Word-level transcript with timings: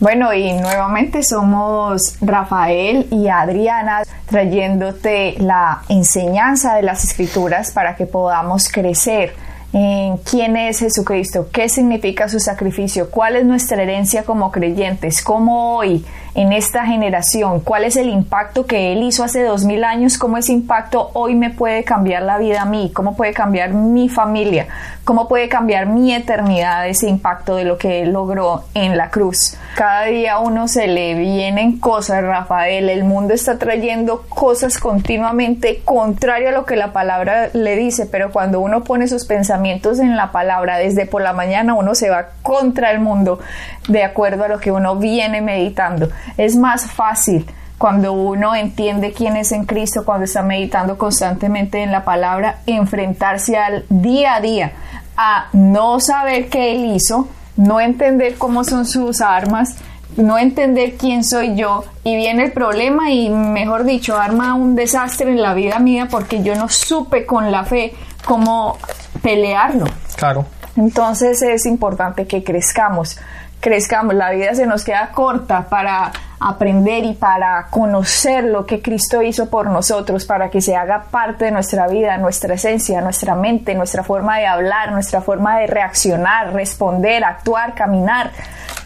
Bueno, 0.00 0.32
y 0.32 0.54
nuevamente 0.54 1.22
somos 1.22 2.16
Rafael 2.22 3.06
y 3.10 3.28
Adriana 3.28 4.02
trayéndote 4.24 5.34
la 5.38 5.82
enseñanza 5.90 6.74
de 6.74 6.82
las 6.82 7.04
escrituras 7.04 7.70
para 7.70 7.96
que 7.96 8.06
podamos 8.06 8.70
crecer 8.70 9.34
en 9.74 10.16
quién 10.16 10.56
es 10.56 10.78
Jesucristo, 10.78 11.48
qué 11.52 11.68
significa 11.68 12.30
su 12.30 12.40
sacrificio, 12.40 13.10
cuál 13.10 13.36
es 13.36 13.44
nuestra 13.44 13.82
herencia 13.82 14.24
como 14.24 14.50
creyentes, 14.50 15.22
cómo 15.22 15.76
hoy 15.76 16.02
en 16.34 16.52
esta 16.52 16.86
generación, 16.86 17.60
cuál 17.60 17.84
es 17.84 17.96
el 17.96 18.08
impacto 18.08 18.66
que 18.66 18.92
Él 18.92 19.02
hizo 19.02 19.24
hace 19.24 19.42
dos 19.42 19.64
mil 19.64 19.84
años, 19.84 20.18
cómo 20.18 20.36
ese 20.36 20.52
impacto 20.52 21.10
hoy 21.14 21.34
me 21.34 21.50
puede 21.50 21.84
cambiar 21.84 22.22
la 22.22 22.38
vida 22.38 22.62
a 22.62 22.64
mí, 22.64 22.90
cómo 22.94 23.16
puede 23.16 23.32
cambiar 23.32 23.72
mi 23.72 24.08
familia, 24.08 24.66
cómo 25.04 25.28
puede 25.28 25.48
cambiar 25.48 25.86
mi 25.86 26.14
eternidad 26.14 26.86
ese 26.88 27.08
impacto 27.08 27.56
de 27.56 27.64
lo 27.64 27.78
que 27.78 28.02
Él 28.02 28.12
logró 28.12 28.64
en 28.74 28.96
la 28.96 29.10
cruz. 29.10 29.56
Cada 29.74 30.04
día 30.04 30.34
a 30.34 30.38
uno 30.40 30.68
se 30.68 30.86
le 30.86 31.14
vienen 31.14 31.78
cosas, 31.78 32.22
Rafael, 32.22 32.88
el 32.88 33.04
mundo 33.04 33.34
está 33.34 33.58
trayendo 33.58 34.22
cosas 34.28 34.78
continuamente 34.78 35.82
contrario 35.84 36.50
a 36.50 36.52
lo 36.52 36.64
que 36.64 36.76
la 36.76 36.92
palabra 36.92 37.50
le 37.52 37.76
dice, 37.76 38.06
pero 38.06 38.30
cuando 38.30 38.60
uno 38.60 38.84
pone 38.84 39.08
sus 39.08 39.24
pensamientos 39.24 39.98
en 39.98 40.16
la 40.16 40.32
palabra 40.32 40.78
desde 40.78 41.06
por 41.06 41.22
la 41.22 41.32
mañana, 41.32 41.74
uno 41.74 41.94
se 41.94 42.10
va 42.10 42.28
contra 42.42 42.90
el 42.90 43.00
mundo 43.00 43.40
de 43.88 44.04
acuerdo 44.04 44.44
a 44.44 44.48
lo 44.48 44.60
que 44.60 44.70
uno 44.70 44.96
viene 44.96 45.40
meditando. 45.40 46.08
Es 46.36 46.56
más 46.56 46.90
fácil 46.90 47.46
cuando 47.78 48.12
uno 48.12 48.54
entiende 48.54 49.12
quién 49.12 49.36
es 49.36 49.52
en 49.52 49.64
Cristo, 49.64 50.04
cuando 50.04 50.24
está 50.24 50.42
meditando 50.42 50.98
constantemente 50.98 51.82
en 51.82 51.90
la 51.90 52.04
palabra, 52.04 52.58
enfrentarse 52.66 53.56
al 53.56 53.86
día 53.88 54.34
a 54.34 54.40
día, 54.42 54.72
a 55.16 55.46
no 55.54 55.98
saber 55.98 56.50
qué 56.50 56.72
Él 56.72 56.94
hizo, 56.94 57.28
no 57.56 57.80
entender 57.80 58.36
cómo 58.36 58.64
son 58.64 58.84
sus 58.84 59.22
armas, 59.22 59.76
no 60.16 60.38
entender 60.38 60.96
quién 60.98 61.24
soy 61.24 61.56
yo 61.56 61.84
y 62.04 62.16
viene 62.16 62.44
el 62.44 62.52
problema 62.52 63.10
y 63.10 63.30
mejor 63.30 63.84
dicho 63.84 64.18
arma 64.18 64.54
un 64.54 64.74
desastre 64.74 65.30
en 65.30 65.40
la 65.40 65.54
vida 65.54 65.78
mía 65.78 66.08
porque 66.10 66.42
yo 66.42 66.54
no 66.56 66.68
supe 66.68 67.24
con 67.24 67.50
la 67.50 67.64
fe 67.64 67.94
cómo 68.24 68.76
pelearlo. 69.22 69.86
Claro. 70.16 70.44
Entonces 70.76 71.42
es 71.42 71.66
importante 71.66 72.26
que 72.26 72.44
crezcamos 72.44 73.18
crezcamos, 73.60 74.14
la 74.14 74.30
vida 74.30 74.54
se 74.54 74.66
nos 74.66 74.84
queda 74.84 75.10
corta 75.12 75.66
para 75.68 76.10
aprender 76.40 77.04
y 77.04 77.12
para 77.12 77.66
conocer 77.68 78.44
lo 78.44 78.64
que 78.64 78.80
Cristo 78.80 79.22
hizo 79.22 79.50
por 79.50 79.68
nosotros, 79.68 80.24
para 80.24 80.50
que 80.50 80.62
se 80.62 80.74
haga 80.74 81.04
parte 81.10 81.44
de 81.44 81.50
nuestra 81.50 81.86
vida, 81.86 82.16
nuestra 82.16 82.54
esencia, 82.54 83.02
nuestra 83.02 83.34
mente, 83.34 83.74
nuestra 83.74 84.02
forma 84.02 84.38
de 84.38 84.46
hablar, 84.46 84.90
nuestra 84.92 85.20
forma 85.20 85.58
de 85.58 85.66
reaccionar, 85.66 86.54
responder, 86.54 87.22
actuar, 87.24 87.74
caminar. 87.74 88.30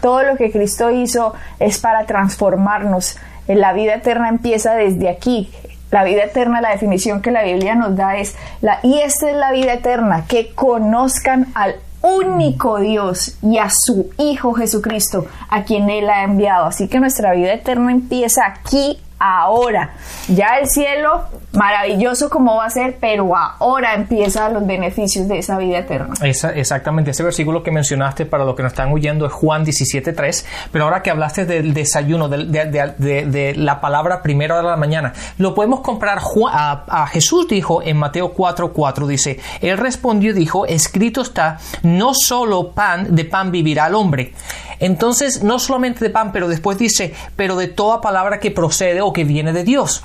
Todo 0.01 0.23
lo 0.23 0.35
que 0.35 0.51
Cristo 0.51 0.91
hizo 0.91 1.33
es 1.59 1.79
para 1.79 2.05
transformarnos. 2.05 3.17
La 3.47 3.71
vida 3.71 3.95
eterna 3.95 4.27
empieza 4.27 4.75
desde 4.75 5.07
aquí. 5.07 5.49
La 5.91 6.03
vida 6.03 6.25
eterna, 6.25 6.59
la 6.59 6.71
definición 6.71 7.21
que 7.21 7.31
la 7.31 7.43
Biblia 7.43 7.75
nos 7.75 7.95
da 7.95 8.17
es 8.17 8.35
la 8.59 8.79
y 8.83 8.99
esta 8.99 9.29
es 9.29 9.37
la 9.37 9.51
vida 9.53 9.73
eterna, 9.73 10.25
que 10.27 10.53
conozcan 10.53 11.47
al 11.53 11.75
único 12.05 12.79
Dios 12.79 13.37
y 13.41 13.57
a 13.57 13.69
su 13.69 14.09
Hijo 14.17 14.53
Jesucristo, 14.53 15.25
a 15.49 15.63
quien 15.63 15.89
Él 15.89 16.09
ha 16.09 16.23
enviado. 16.23 16.65
Así 16.65 16.87
que 16.87 16.99
nuestra 16.99 17.33
vida 17.33 17.53
eterna 17.53 17.91
empieza 17.91 18.45
aquí 18.45 18.99
ahora. 19.25 19.91
Ya 20.27 20.57
el 20.59 20.67
cielo, 20.67 21.25
maravilloso 21.53 22.29
como 22.29 22.55
va 22.55 22.65
a 22.65 22.69
ser, 22.69 22.97
pero 22.99 23.35
ahora 23.35 23.93
empiezan 23.93 24.53
los 24.53 24.65
beneficios 24.65 25.27
de 25.27 25.39
esa 25.39 25.57
vida 25.57 25.79
eterna. 25.79 26.13
exactamente, 26.21 27.11
ese 27.11 27.23
versículo 27.23 27.63
que 27.63 27.71
mencionaste 27.71 28.25
para 28.25 28.45
los 28.45 28.55
que 28.55 28.63
nos 28.63 28.73
están 28.73 28.91
oyendo 28.91 29.25
es 29.25 29.31
Juan 29.31 29.65
17.3, 29.65 30.45
pero 30.71 30.85
ahora 30.85 31.01
que 31.01 31.11
hablaste 31.11 31.45
del 31.45 31.73
desayuno, 31.73 32.27
de, 32.29 33.53
la 33.57 33.81
palabra 33.81 34.21
primera 34.21 34.57
de 34.57 34.63
la 34.63 34.77
mañana, 34.77 35.13
lo 35.37 35.53
podemos 35.53 35.81
comprar, 35.81 36.19
a, 36.51 37.07
Jesús 37.07 37.47
dijo 37.47 37.81
en 37.83 37.97
Mateo 37.97 38.33
4.4, 38.33 39.07
dice, 39.07 39.39
él 39.61 39.77
respondió 39.77 40.31
y 40.31 40.33
dijo, 40.33 40.65
escrito 40.65 41.21
está, 41.21 41.59
no 41.83 42.13
solo 42.13 42.71
pan, 42.71 43.15
de 43.15 43.25
pan 43.25 43.51
vivirá 43.51 43.87
el 43.87 43.95
hombre. 43.95 44.33
Entonces, 44.79 45.43
no 45.43 45.59
solamente 45.59 46.03
de 46.03 46.09
pan, 46.09 46.31
pero 46.31 46.47
después 46.47 46.77
dice, 46.77 47.13
pero 47.35 47.55
de 47.55 47.67
toda 47.67 48.01
palabra 48.01 48.39
que 48.39 48.51
procede 48.51 49.01
o 49.01 49.13
que 49.13 49.23
viene 49.23 49.53
de 49.53 49.63
Dios. 49.63 50.03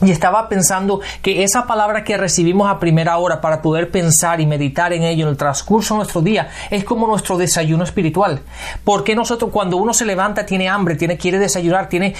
Y 0.00 0.10
estaba 0.10 0.48
pensando 0.48 1.00
que 1.20 1.44
esa 1.44 1.66
palabra 1.66 2.02
que 2.02 2.16
recibimos 2.16 2.68
a 2.68 2.80
primera 2.80 3.18
hora 3.18 3.40
para 3.40 3.62
poder 3.62 3.90
pensar 3.90 4.40
y 4.40 4.46
meditar 4.46 4.92
en 4.92 5.02
ello 5.02 5.24
en 5.24 5.30
el 5.30 5.36
transcurso 5.36 5.94
de 5.94 5.98
nuestro 5.98 6.22
día 6.22 6.48
es 6.70 6.82
como 6.82 7.06
nuestro 7.06 7.36
desayuno 7.36 7.84
espiritual. 7.84 8.40
Porque 8.84 9.14
nosotros 9.14 9.50
cuando 9.52 9.76
uno 9.76 9.94
se 9.94 10.04
levanta 10.04 10.44
tiene 10.44 10.68
hambre, 10.68 10.96
tiene 10.96 11.18
quiere 11.18 11.38
desayunar, 11.38 11.88
tiene 11.88 12.14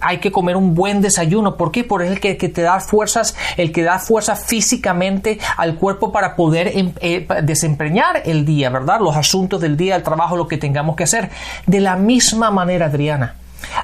hay 0.00 0.18
que 0.18 0.30
comer 0.30 0.56
un 0.56 0.74
buen 0.74 1.00
desayuno. 1.00 1.56
¿Por 1.56 1.72
qué? 1.72 1.82
Porque 1.82 2.06
es 2.06 2.12
el 2.12 2.20
que, 2.20 2.34
te 2.34 2.62
da 2.62 2.78
fuerzas, 2.78 3.34
el 3.56 3.72
que 3.72 3.82
da 3.82 3.98
fuerza 3.98 4.36
físicamente 4.36 5.40
al 5.56 5.74
cuerpo 5.74 6.12
para 6.12 6.36
poder 6.36 6.68
em, 6.68 6.92
eh, 7.00 7.26
desempeñar 7.42 8.22
el 8.26 8.44
día, 8.44 8.70
¿verdad? 8.70 9.00
Los 9.00 9.16
asuntos 9.16 9.60
del 9.60 9.76
día, 9.76 9.96
el 9.96 10.02
trabajo, 10.04 10.36
lo 10.36 10.46
que 10.46 10.56
tengamos 10.56 10.94
que 10.94 11.04
hacer. 11.04 11.30
De 11.66 11.80
la 11.80 11.96
misma 11.96 12.50
manera, 12.50 12.86
Adriana 12.86 13.34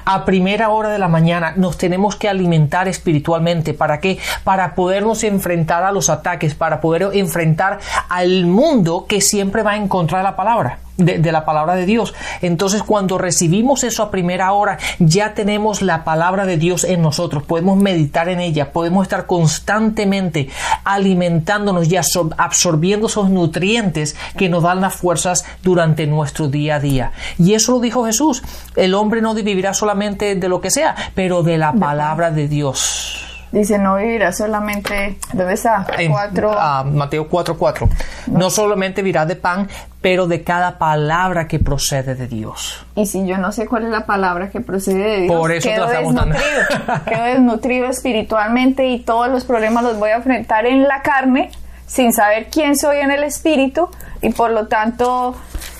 a 0.05 0.25
primera 0.25 0.69
hora 0.69 0.89
de 0.89 0.99
la 0.99 1.07
mañana 1.07 1.53
nos 1.55 1.77
tenemos 1.77 2.15
que 2.15 2.29
alimentar 2.29 2.87
espiritualmente. 2.87 3.73
¿Para 3.73 3.99
qué? 3.99 4.19
Para 4.43 4.75
podernos 4.75 5.23
enfrentar 5.23 5.83
a 5.83 5.91
los 5.91 6.09
ataques, 6.09 6.55
para 6.55 6.81
poder 6.81 7.09
enfrentar 7.13 7.79
al 8.09 8.45
mundo 8.45 9.05
que 9.07 9.21
siempre 9.21 9.63
va 9.63 9.71
a 9.71 9.77
encontrar 9.77 10.23
la 10.23 10.35
palabra 10.35 10.79
de, 10.97 11.31
la 11.31 11.45
palabra 11.45 11.75
de 11.75 11.85
Dios. 11.85 12.13
Entonces, 12.41 12.83
cuando 12.83 13.17
recibimos 13.17 13.83
eso 13.83 14.03
a 14.03 14.11
primera 14.11 14.51
hora, 14.51 14.77
ya 14.99 15.33
tenemos 15.33 15.81
la 15.81 16.03
palabra 16.03 16.45
de 16.45 16.57
Dios 16.57 16.83
en 16.83 17.01
nosotros, 17.01 17.43
podemos 17.43 17.77
meditar 17.77 18.29
en 18.29 18.39
ella, 18.39 18.71
podemos 18.71 19.03
estar 19.03 19.25
constantemente 19.25 20.49
alimentándonos 20.83 21.91
y 21.91 21.97
absorbiendo 21.97 23.07
esos 23.07 23.29
nutrientes 23.29 24.15
que 24.37 24.49
nos 24.49 24.63
dan 24.63 24.81
las 24.81 24.95
fuerzas 24.95 25.45
durante 25.63 26.07
nuestro 26.07 26.47
día 26.47 26.75
a 26.75 26.79
día. 26.79 27.11
Y 27.37 27.53
eso 27.53 27.73
lo 27.73 27.79
dijo 27.79 28.05
Jesús, 28.05 28.43
el 28.75 28.93
hombre 28.93 29.21
no 29.21 29.33
vivirá 29.33 29.73
solamente 29.73 30.35
de 30.35 30.49
lo 30.49 30.61
que 30.61 30.71
sea, 30.71 30.95
pero 31.13 31.43
de 31.43 31.57
la 31.57 31.73
palabra 31.73 32.31
de 32.31 32.47
Dios. 32.47 33.24
Dice, 33.55 33.77
no 33.77 33.95
vivirá 33.95 34.33
solamente, 34.33 35.17
¿dónde 35.31 35.53
está? 35.53 35.87
Cuatro. 36.09 36.51
Ah, 36.53 36.83
Mateo 36.83 37.29
4:4. 37.29 37.87
No. 38.27 38.39
no 38.39 38.49
solamente 38.49 39.01
vivirá 39.01 39.25
de 39.25 39.37
pan, 39.37 39.69
pero 40.01 40.27
de 40.27 40.43
cada 40.43 40.77
palabra 40.77 41.47
que 41.47 41.59
procede 41.59 42.15
de 42.15 42.27
Dios. 42.27 42.85
Y 42.95 43.05
si 43.05 43.25
yo 43.25 43.37
no 43.37 43.53
sé 43.53 43.65
cuál 43.65 43.85
es 43.85 43.91
la 43.91 44.05
palabra 44.05 44.49
que 44.49 44.59
procede 44.59 45.03
de 45.03 45.21
Dios, 45.21 45.33
Por 45.33 45.53
eso 45.53 45.69
quedo 45.69 45.87
desnutrido, 45.87 46.35
quedo 47.07 47.23
desnutrido 47.23 47.87
espiritualmente 47.87 48.87
y 48.87 48.99
todos 48.99 49.29
los 49.29 49.45
problemas 49.45 49.85
los 49.85 49.97
voy 49.99 50.09
a 50.09 50.17
enfrentar 50.17 50.65
en 50.65 50.83
la 50.83 51.01
carne 51.01 51.49
sin 51.87 52.11
saber 52.11 52.47
quién 52.51 52.75
soy 52.75 52.97
en 52.97 53.11
el 53.11 53.23
espíritu 53.23 53.87
y 54.21 54.31
por 54.31 54.51
lo 54.51 54.67
tanto 54.67 55.33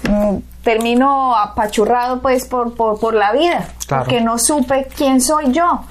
mm, 0.09 0.38
termino 0.63 1.36
apachurrado 1.36 2.22
pues 2.22 2.46
por, 2.46 2.74
por, 2.74 3.02
por 3.02 3.13
la 3.13 3.34
vida, 3.34 3.68
porque 3.90 4.22
no 4.22 4.40
supe 4.40 4.88
quién 4.96 5.19
soy 5.19 5.52
yo. 5.52 5.81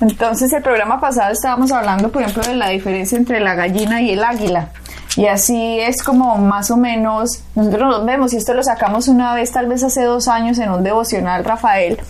Entonces 0.00 0.52
el 0.52 0.62
programa 0.62 1.00
pasado 1.00 1.32
estábamos 1.32 1.70
hablando, 1.72 2.10
por 2.10 2.22
ejemplo, 2.22 2.42
de 2.42 2.54
la 2.54 2.68
diferencia 2.68 3.16
entre 3.16 3.40
la 3.40 3.54
gallina 3.54 4.02
y 4.02 4.10
el 4.10 4.24
águila. 4.24 4.70
Y 5.16 5.26
así 5.26 5.78
es 5.80 6.02
como 6.02 6.36
más 6.38 6.70
o 6.70 6.76
menos, 6.76 7.44
nosotros 7.54 7.88
nos 7.88 8.04
vemos, 8.04 8.32
y 8.32 8.36
esto 8.36 8.52
lo 8.52 8.64
sacamos 8.64 9.06
una 9.06 9.34
vez, 9.34 9.52
tal 9.52 9.66
vez 9.66 9.84
hace 9.84 10.02
dos 10.02 10.26
años, 10.26 10.58
en 10.58 10.70
un 10.70 10.82
devocional, 10.82 11.44
Rafael, 11.44 12.00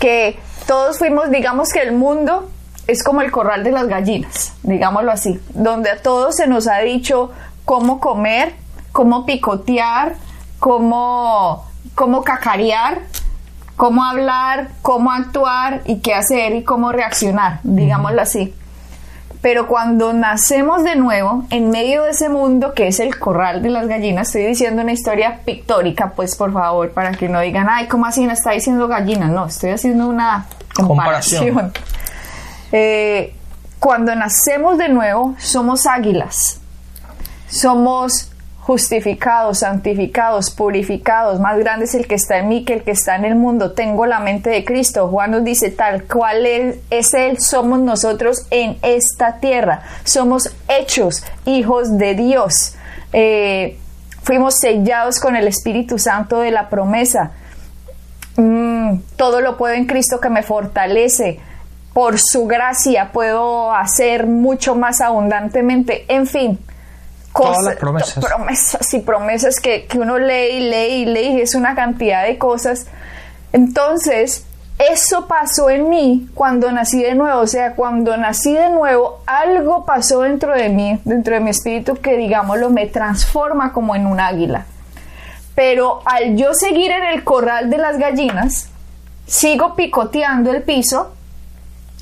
que 0.00 0.38
todos 0.66 0.98
fuimos, 0.98 1.30
digamos 1.30 1.68
que 1.68 1.80
el 1.80 1.92
mundo 1.92 2.50
es 2.88 3.04
como 3.04 3.20
el 3.20 3.30
corral 3.30 3.62
de 3.62 3.70
las 3.70 3.86
gallinas, 3.86 4.54
digámoslo 4.64 5.12
así, 5.12 5.40
donde 5.50 5.90
a 5.90 6.02
todos 6.02 6.36
se 6.36 6.48
nos 6.48 6.66
ha 6.66 6.78
dicho 6.78 7.30
cómo 7.64 8.00
comer, 8.00 8.54
cómo 8.90 9.24
picotear, 9.24 10.16
cómo, 10.58 11.64
cómo 11.94 12.24
cacarear, 12.24 13.02
cómo 13.76 14.04
hablar, 14.04 14.68
cómo 14.82 15.12
actuar 15.12 15.82
y 15.84 16.00
qué 16.00 16.14
hacer 16.14 16.54
y 16.54 16.64
cómo 16.64 16.92
reaccionar, 16.92 17.60
digámoslo 17.62 18.22
así. 18.22 18.54
Pero 19.42 19.68
cuando 19.68 20.12
nacemos 20.12 20.82
de 20.82 20.96
nuevo, 20.96 21.44
en 21.50 21.70
medio 21.70 22.02
de 22.02 22.10
ese 22.10 22.28
mundo 22.28 22.72
que 22.74 22.88
es 22.88 22.98
el 22.98 23.18
corral 23.18 23.62
de 23.62 23.70
las 23.70 23.86
gallinas, 23.86 24.28
estoy 24.28 24.46
diciendo 24.46 24.82
una 24.82 24.92
historia 24.92 25.40
pictórica, 25.44 26.12
pues 26.16 26.34
por 26.34 26.52
favor, 26.52 26.90
para 26.90 27.12
que 27.12 27.28
no 27.28 27.40
digan, 27.40 27.68
ay, 27.70 27.86
¿cómo 27.86 28.06
así 28.06 28.24
no 28.26 28.32
está 28.32 28.52
diciendo 28.52 28.88
gallinas? 28.88 29.30
No, 29.30 29.46
estoy 29.46 29.70
haciendo 29.70 30.08
una 30.08 30.46
comparación. 30.74 31.72
Eh, 32.72 33.32
cuando 33.78 34.12
nacemos 34.16 34.78
de 34.78 34.88
nuevo, 34.88 35.36
somos 35.38 35.86
águilas. 35.86 36.60
Somos 37.48 38.32
justificados, 38.66 39.60
santificados, 39.60 40.50
purificados, 40.50 41.38
más 41.38 41.56
grande 41.56 41.84
es 41.84 41.94
el 41.94 42.08
que 42.08 42.16
está 42.16 42.38
en 42.38 42.48
mí 42.48 42.64
que 42.64 42.72
el 42.72 42.82
que 42.82 42.90
está 42.90 43.14
en 43.14 43.24
el 43.24 43.36
mundo. 43.36 43.70
Tengo 43.74 44.06
la 44.06 44.18
mente 44.18 44.50
de 44.50 44.64
Cristo. 44.64 45.06
Juan 45.06 45.30
nos 45.30 45.44
dice 45.44 45.70
tal 45.70 46.02
cual 46.02 46.44
es, 46.44 47.14
Él, 47.14 47.38
somos 47.38 47.78
nosotros 47.78 48.44
en 48.50 48.76
esta 48.82 49.38
tierra. 49.38 49.82
Somos 50.02 50.52
hechos 50.66 51.22
hijos 51.44 51.96
de 51.96 52.16
Dios. 52.16 52.74
Eh, 53.12 53.78
fuimos 54.24 54.56
sellados 54.56 55.20
con 55.20 55.36
el 55.36 55.46
Espíritu 55.46 56.00
Santo 56.00 56.40
de 56.40 56.50
la 56.50 56.68
promesa. 56.68 57.30
Mm, 58.36 58.96
todo 59.14 59.42
lo 59.42 59.58
puedo 59.58 59.74
en 59.74 59.86
Cristo 59.86 60.18
que 60.18 60.28
me 60.28 60.42
fortalece. 60.42 61.38
Por 61.92 62.18
su 62.18 62.48
gracia 62.48 63.12
puedo 63.12 63.72
hacer 63.72 64.26
mucho 64.26 64.74
más 64.74 65.00
abundantemente. 65.00 66.04
En 66.08 66.26
fin, 66.26 66.58
cosas, 67.44 67.76
promesas. 67.76 68.24
promesas 68.24 68.94
y 68.94 69.00
promesas 69.00 69.60
que, 69.60 69.86
que 69.86 69.98
uno 69.98 70.18
lee 70.18 70.56
y 70.56 70.60
lee 70.60 70.94
y 70.94 71.04
lee 71.06 71.28
y 71.38 71.40
es 71.40 71.54
una 71.54 71.74
cantidad 71.74 72.24
de 72.24 72.38
cosas. 72.38 72.86
Entonces, 73.52 74.44
eso 74.78 75.26
pasó 75.26 75.70
en 75.70 75.88
mí 75.88 76.28
cuando 76.34 76.70
nací 76.70 77.02
de 77.02 77.14
nuevo, 77.14 77.40
o 77.40 77.46
sea, 77.46 77.74
cuando 77.74 78.16
nací 78.16 78.52
de 78.52 78.68
nuevo, 78.70 79.20
algo 79.26 79.86
pasó 79.86 80.20
dentro 80.20 80.54
de 80.54 80.68
mí, 80.68 81.00
dentro 81.04 81.34
de 81.34 81.40
mi 81.40 81.50
espíritu 81.50 81.96
que, 81.96 82.16
digámoslo, 82.16 82.68
me 82.70 82.86
transforma 82.86 83.72
como 83.72 83.94
en 83.94 84.06
un 84.06 84.20
águila. 84.20 84.66
Pero 85.54 86.02
al 86.04 86.36
yo 86.36 86.52
seguir 86.52 86.90
en 86.90 87.04
el 87.04 87.24
corral 87.24 87.70
de 87.70 87.78
las 87.78 87.98
gallinas, 87.98 88.68
sigo 89.26 89.74
picoteando 89.74 90.50
el 90.50 90.62
piso, 90.62 91.12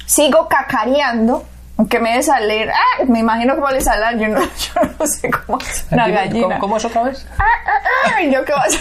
sigo 0.06 0.48
cacareando, 0.48 1.44
aunque 1.76 1.98
me 1.98 2.16
de 2.16 2.22
salir, 2.22 2.70
ah, 2.70 3.04
me 3.08 3.18
imagino 3.18 3.56
cómo 3.56 3.68
le 3.70 3.80
sale, 3.80 4.20
yo 4.20 4.28
no, 4.28 4.40
yo 4.74 4.80
no 4.98 5.06
sé 5.06 5.30
cómo 5.30 5.58
es 5.58 5.86
una 5.90 6.08
gallina. 6.08 6.46
¿Cómo, 6.46 6.60
cómo 6.60 6.76
es 6.76 6.84
otra 6.84 7.02
vez? 7.02 7.26
Ah, 7.38 7.44
ah, 7.66 8.14
ah, 8.16 8.22
yo 8.22 8.44
qué 8.44 8.52
vas 8.52 8.78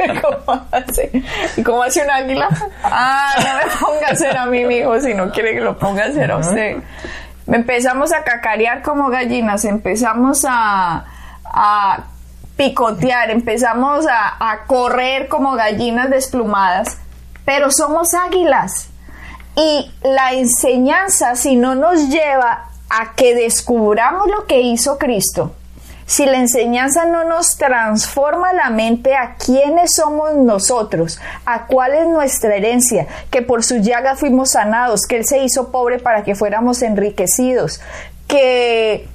¿Cómo 0.22 0.66
hace? 0.72 1.10
¿Y 1.56 1.62
cómo 1.62 1.82
hace 1.82 2.02
un 2.02 2.10
águila? 2.10 2.48
Ah, 2.82 3.34
no 3.38 3.56
me 3.58 3.76
ponga 3.76 4.08
a 4.08 4.12
hacer 4.12 4.36
a 4.36 4.46
mí, 4.46 4.64
mi 4.64 4.76
hijo, 4.76 4.98
si 5.00 5.12
no 5.12 5.30
quiere 5.30 5.52
que 5.52 5.60
lo 5.60 5.78
ponga 5.78 6.04
a 6.04 6.06
hacer 6.06 6.30
a 6.30 6.38
usted. 6.38 6.78
Empezamos 7.46 8.12
a 8.12 8.24
cacarear 8.24 8.80
como 8.80 9.10
gallinas, 9.10 9.64
empezamos 9.66 10.46
a, 10.48 11.04
a 11.44 12.04
picotear, 12.56 13.30
empezamos 13.30 14.06
a, 14.06 14.50
a 14.50 14.64
correr 14.64 15.28
como 15.28 15.52
gallinas 15.52 16.08
desplumadas, 16.08 16.96
pero 17.44 17.70
somos 17.70 18.14
águilas. 18.14 18.89
Y 19.56 19.90
la 20.02 20.32
enseñanza, 20.32 21.34
si 21.36 21.56
no 21.56 21.74
nos 21.74 22.08
lleva 22.08 22.70
a 22.88 23.14
que 23.14 23.34
descubramos 23.34 24.28
lo 24.28 24.46
que 24.46 24.60
hizo 24.60 24.98
Cristo, 24.98 25.52
si 26.10 26.26
la 26.26 26.38
enseñanza 26.38 27.04
no 27.04 27.22
nos 27.22 27.56
transforma 27.56 28.52
la 28.52 28.68
mente 28.70 29.14
a 29.14 29.36
quiénes 29.36 29.92
somos 29.94 30.34
nosotros, 30.34 31.20
a 31.46 31.66
cuál 31.66 31.94
es 31.94 32.08
nuestra 32.08 32.56
herencia, 32.56 33.06
que 33.30 33.42
por 33.42 33.62
su 33.62 33.76
llaga 33.76 34.16
fuimos 34.16 34.50
sanados, 34.50 35.02
que 35.02 35.18
Él 35.18 35.24
se 35.24 35.38
hizo 35.38 35.70
pobre 35.70 36.00
para 36.00 36.24
que 36.24 36.34
fuéramos 36.34 36.82
enriquecidos, 36.82 37.80
que 38.26 39.08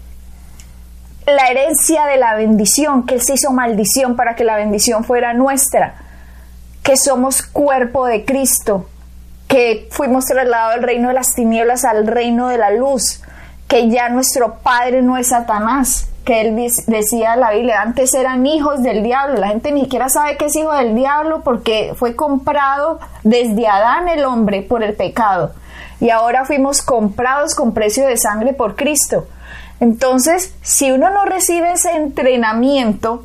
la 1.25 1.47
herencia 1.49 2.05
de 2.05 2.15
la 2.15 2.35
bendición, 2.35 3.05
que 3.05 3.15
Él 3.15 3.21
se 3.21 3.33
hizo 3.33 3.51
maldición 3.51 4.15
para 4.15 4.35
que 4.38 4.45
la 4.45 4.55
bendición 4.55 5.03
fuera 5.03 5.33
nuestra, 5.33 5.95
que 6.81 6.95
somos 6.95 7.41
cuerpo 7.41 8.05
de 8.05 8.23
Cristo, 8.23 8.88
que 9.55 9.87
fuimos 9.89 10.25
trasladados 10.25 10.75
del 10.75 10.83
reino 10.83 11.07
de 11.07 11.13
las 11.13 11.33
tinieblas 11.33 11.85
al 11.85 12.07
reino 12.07 12.49
de 12.49 12.57
la 12.57 12.71
luz, 12.71 13.21
que 13.69 13.89
ya 13.89 14.09
nuestro 14.09 14.55
Padre 14.55 15.01
no 15.01 15.15
es 15.15 15.29
Satanás, 15.29 16.09
que 16.25 16.41
él 16.41 16.57
decía 16.87 17.37
la 17.37 17.51
Biblia, 17.51 17.81
antes 17.81 18.13
eran 18.15 18.45
hijos 18.45 18.83
del 18.83 19.01
diablo, 19.01 19.37
la 19.37 19.47
gente 19.47 19.71
ni 19.71 19.83
siquiera 19.83 20.09
sabe 20.09 20.35
que 20.35 20.47
es 20.47 20.55
hijo 20.57 20.73
del 20.73 20.93
diablo 20.93 21.41
porque 21.41 21.93
fue 21.95 22.17
comprado 22.17 22.99
desde 23.23 23.65
Adán 23.65 24.09
el 24.09 24.25
hombre 24.25 24.61
por 24.61 24.83
el 24.83 24.93
pecado 24.93 25.53
y 26.01 26.09
ahora 26.09 26.43
fuimos 26.43 26.81
comprados 26.81 27.55
con 27.55 27.73
precio 27.73 28.05
de 28.05 28.17
sangre 28.17 28.51
por 28.51 28.75
Cristo. 28.75 29.25
Entonces, 29.79 30.53
si 30.63 30.91
uno 30.91 31.09
no 31.11 31.23
recibe 31.23 31.71
ese 31.71 31.91
entrenamiento, 31.95 33.23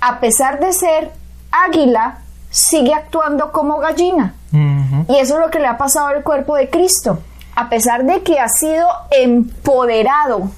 a 0.00 0.20
pesar 0.20 0.60
de 0.60 0.72
ser 0.72 1.10
águila, 1.50 2.18
sigue 2.50 2.94
actuando 2.94 3.50
como 3.50 3.78
gallina. 3.78 4.35
Y 4.52 5.16
eso 5.16 5.34
es 5.34 5.40
lo 5.40 5.50
que 5.50 5.58
le 5.58 5.66
ha 5.66 5.76
pasado 5.76 6.08
al 6.08 6.22
cuerpo 6.22 6.56
de 6.56 6.70
Cristo. 6.70 7.18
A 7.54 7.68
pesar 7.68 8.04
de 8.04 8.22
que 8.22 8.38
ha 8.38 8.48
sido 8.48 8.86
empoderado 9.10 10.50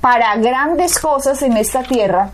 para 0.00 0.36
grandes 0.36 0.98
cosas 0.98 1.42
en 1.42 1.56
esta 1.56 1.82
tierra, 1.82 2.30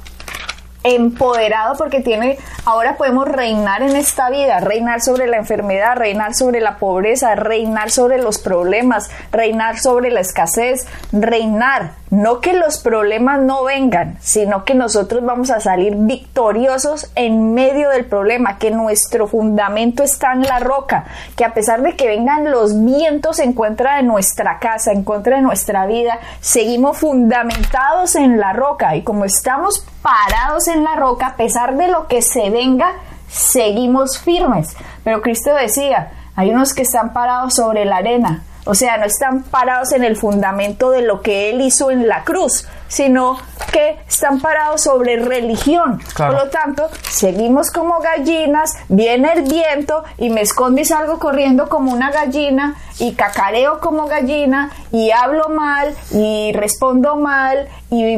empoderado 0.84 1.76
porque 1.76 2.00
tiene, 2.00 2.38
ahora 2.64 2.96
podemos 2.96 3.28
reinar 3.28 3.82
en 3.82 3.96
esta 3.96 4.30
vida, 4.30 4.60
reinar 4.60 5.00
sobre 5.00 5.26
la 5.26 5.36
enfermedad, 5.36 5.96
reinar 5.96 6.34
sobre 6.34 6.60
la 6.60 6.76
pobreza, 6.76 7.34
reinar 7.34 7.90
sobre 7.90 8.18
los 8.18 8.38
problemas, 8.38 9.10
reinar 9.30 9.78
sobre 9.78 10.10
la 10.10 10.20
escasez, 10.20 10.86
reinar, 11.12 11.92
no 12.12 12.40
que 12.40 12.52
los 12.52 12.78
problemas 12.78 13.40
no 13.40 13.64
vengan, 13.64 14.18
sino 14.20 14.66
que 14.66 14.74
nosotros 14.74 15.24
vamos 15.24 15.50
a 15.50 15.60
salir 15.60 15.94
victoriosos 15.96 17.10
en 17.14 17.54
medio 17.54 17.88
del 17.88 18.04
problema, 18.04 18.58
que 18.58 18.70
nuestro 18.70 19.26
fundamento 19.26 20.02
está 20.02 20.34
en 20.34 20.42
la 20.42 20.58
roca, 20.58 21.06
que 21.36 21.46
a 21.46 21.54
pesar 21.54 21.80
de 21.80 21.96
que 21.96 22.06
vengan 22.06 22.50
los 22.50 22.84
vientos 22.84 23.38
en 23.38 23.54
contra 23.54 23.96
de 23.96 24.02
nuestra 24.02 24.58
casa, 24.58 24.92
en 24.92 25.04
contra 25.04 25.36
de 25.36 25.42
nuestra 25.42 25.86
vida, 25.86 26.18
seguimos 26.40 26.98
fundamentados 26.98 28.14
en 28.14 28.38
la 28.38 28.52
roca 28.52 28.94
y 28.94 29.00
como 29.00 29.24
estamos 29.24 29.86
parados 30.02 30.68
en 30.68 30.84
la 30.84 30.96
roca, 30.96 31.28
a 31.28 31.36
pesar 31.36 31.78
de 31.78 31.88
lo 31.88 32.08
que 32.08 32.20
se 32.20 32.50
venga, 32.50 32.92
seguimos 33.28 34.18
firmes. 34.18 34.76
Pero 35.02 35.22
Cristo 35.22 35.54
decía, 35.54 36.12
hay 36.36 36.50
unos 36.50 36.74
que 36.74 36.82
están 36.82 37.14
parados 37.14 37.54
sobre 37.54 37.86
la 37.86 37.96
arena, 37.96 38.42
o 38.64 38.74
sea, 38.74 38.96
no 38.96 39.04
están 39.04 39.42
parados 39.42 39.92
en 39.92 40.04
el 40.04 40.16
fundamento 40.16 40.90
de 40.90 41.02
lo 41.02 41.20
que 41.20 41.50
Él 41.50 41.60
hizo 41.60 41.90
en 41.90 42.06
la 42.06 42.24
cruz, 42.24 42.66
sino 42.88 43.38
que 43.72 43.98
están 44.06 44.40
parados 44.40 44.82
sobre 44.82 45.16
religión. 45.16 46.00
Por 46.16 46.32
lo 46.32 46.48
tanto, 46.50 46.88
seguimos 47.08 47.70
como 47.70 48.00
gallinas, 48.00 48.72
viene 48.88 49.32
el 49.32 49.42
viento 49.42 50.04
y 50.18 50.30
me 50.30 50.42
escondo 50.42 50.80
y 50.80 50.84
salgo 50.84 51.18
corriendo 51.18 51.68
como 51.68 51.90
una 51.90 52.10
gallina 52.10 52.76
y 52.98 53.14
cacareo 53.14 53.80
como 53.80 54.06
gallina 54.06 54.70
y 54.92 55.10
hablo 55.10 55.48
mal 55.48 55.94
y 56.12 56.52
respondo 56.52 57.16
mal 57.16 57.66
y 57.90 58.16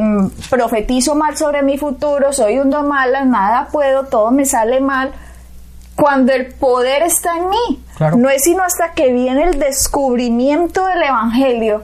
profetizo 0.51 1.15
mal 1.15 1.37
sobre 1.37 1.63
mi 1.63 1.79
futuro, 1.79 2.33
soy 2.33 2.59
un 2.59 2.75
mala, 2.87 3.25
nada 3.25 3.69
puedo, 3.71 4.07
todo 4.07 4.33
me 4.33 4.45
sale 4.45 4.81
mal 4.81 5.13
cuando 6.05 6.35
el 6.35 6.49
poder 6.49 7.03
está 7.03 7.31
en 7.35 7.49
mí. 7.49 7.83
No 8.19 8.29
es 8.29 8.43
sino 8.43 8.63
hasta 8.63 8.93
que 8.93 9.11
viene 9.11 9.45
el 9.45 9.59
descubrimiento 9.59 10.85
del 10.85 11.03
Evangelio 11.03 11.83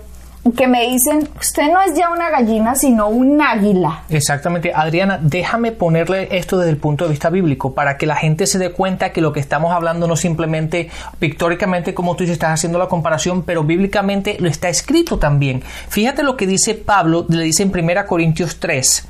que 0.57 0.67
me 0.67 0.89
dicen, 0.89 1.29
usted 1.39 1.71
no 1.71 1.83
es 1.83 1.95
ya 1.95 2.11
una 2.11 2.31
gallina, 2.31 2.75
sino 2.75 3.09
un 3.09 3.43
águila. 3.43 4.05
Exactamente. 4.09 4.73
Adriana, 4.75 5.19
déjame 5.21 5.71
ponerle 5.71 6.29
esto 6.37 6.57
desde 6.57 6.71
el 6.71 6.79
punto 6.79 7.05
de 7.05 7.11
vista 7.11 7.29
bíblico 7.29 7.75
para 7.75 7.99
que 7.99 8.07
la 8.07 8.17
gente 8.17 8.47
se 8.47 8.59
dé 8.59 8.73
cuenta 8.73 9.13
que 9.13 9.21
lo 9.21 9.33
que 9.35 9.41
estamos 9.41 9.71
hablando 9.73 10.07
no 10.07 10.17
simplemente 10.17 10.89
pictóricamente 11.19 11.93
como 11.93 12.17
tú 12.17 12.25
estás 12.25 12.53
haciendo 12.53 12.79
la 12.79 12.87
comparación, 12.87 13.43
pero 13.43 13.65
bíblicamente 13.65 14.39
lo 14.41 14.49
está 14.49 14.71
escrito 14.71 15.19
también. 15.19 15.63
Fíjate 15.89 16.23
lo 16.23 16.39
que 16.39 16.47
dice 16.47 16.75
Pablo, 16.75 17.27
le 17.29 17.45
dice 17.45 17.63
en 17.63 17.71
1 17.71 18.07
Corintios 18.07 18.59
3, 18.59 19.09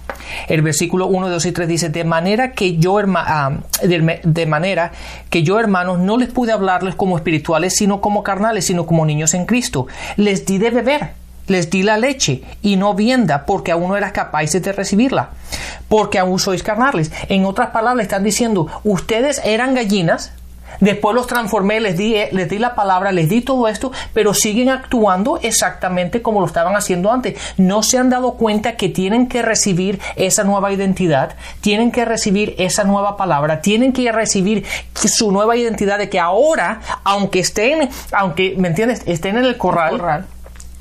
el 0.49 0.63
versículo 0.63 1.07
1, 1.07 1.29
2 1.29 1.47
y 1.47 1.53
3 1.53 1.69
dice, 1.69 1.89
de 1.91 2.05
manera 2.05 2.53
que 2.53 2.77
yo, 2.77 2.99
ah, 3.15 3.53
de 3.83 4.47
manera 4.47 4.93
que 5.29 5.45
yo 5.45 5.61
hermanos 5.61 6.01
no 6.01 6.17
les 6.17 6.31
pude 6.31 6.53
hablarles 6.53 6.97
como 6.97 7.17
espirituales, 7.17 7.75
sino 7.77 8.01
como 8.01 8.25
carnales, 8.25 8.67
sino 8.67 8.85
como 8.85 9.07
niños 9.07 9.35
en 9.35 9.47
Cristo. 9.47 9.87
Les 10.17 10.45
di 10.45 10.59
de 10.59 10.71
beber 10.71 11.21
les 11.47 11.71
di 11.71 11.83
la 11.83 11.97
leche 11.97 12.43
y 12.63 12.77
no 12.77 12.95
vienda 12.95 13.45
porque 13.47 13.73
aún 13.73 13.89
no 13.89 13.97
eras 13.97 14.13
capaces 14.13 14.63
de 14.63 14.73
recibirla, 14.73 15.31
porque 15.89 16.19
aún 16.19 16.39
sois 16.39 16.63
carnales. 16.63 17.13
En 17.29 17.45
otras 17.45 17.71
palabras, 17.71 18.05
están 18.05 18.25
diciendo, 18.25 18.69
ustedes 18.85 19.41
eran 19.45 19.75
gallinas, 19.75 20.33
después 20.79 21.15
los 21.15 21.27
transformé, 21.27 21.81
les 21.81 21.97
di, 21.97 22.15
les 22.33 22.49
di 22.49 22.59
la 22.59 22.75
palabra, 22.75 23.13
les 23.13 23.29
di 23.29 23.41
todo 23.41 23.69
esto, 23.69 23.93
pero 24.15 24.35
siguen 24.35 24.69
actuando 24.69 25.39
exactamente 25.43 26.23
como 26.23 26.41
lo 26.41 26.47
estaban 26.47 26.77
haciendo 26.77 27.13
antes. 27.13 27.39
No 27.57 27.83
se 27.83 27.99
han 27.99 28.11
dado 28.11 28.35
cuenta 28.35 28.77
que 28.77 28.89
tienen 28.89 29.29
que 29.29 29.43
recibir 29.43 30.01
esa 30.17 30.45
nueva 30.45 30.73
identidad, 30.73 31.35
tienen 31.61 31.91
que 31.91 32.05
recibir 32.05 32.55
esa 32.59 32.85
nueva 32.85 33.17
palabra, 33.17 33.61
tienen 33.61 33.93
que 33.93 34.11
recibir 34.13 34.65
su 34.95 35.33
nueva 35.33 35.57
identidad 35.57 35.99
de 35.99 36.09
que 36.09 36.21
ahora, 36.21 36.81
aunque 37.05 37.41
estén, 37.41 37.91
aunque, 38.13 38.55
¿me 38.57 38.69
entiendes?, 38.69 39.03
estén 39.07 39.37
en 39.37 39.45
el 39.45 39.57
corral 39.57 40.27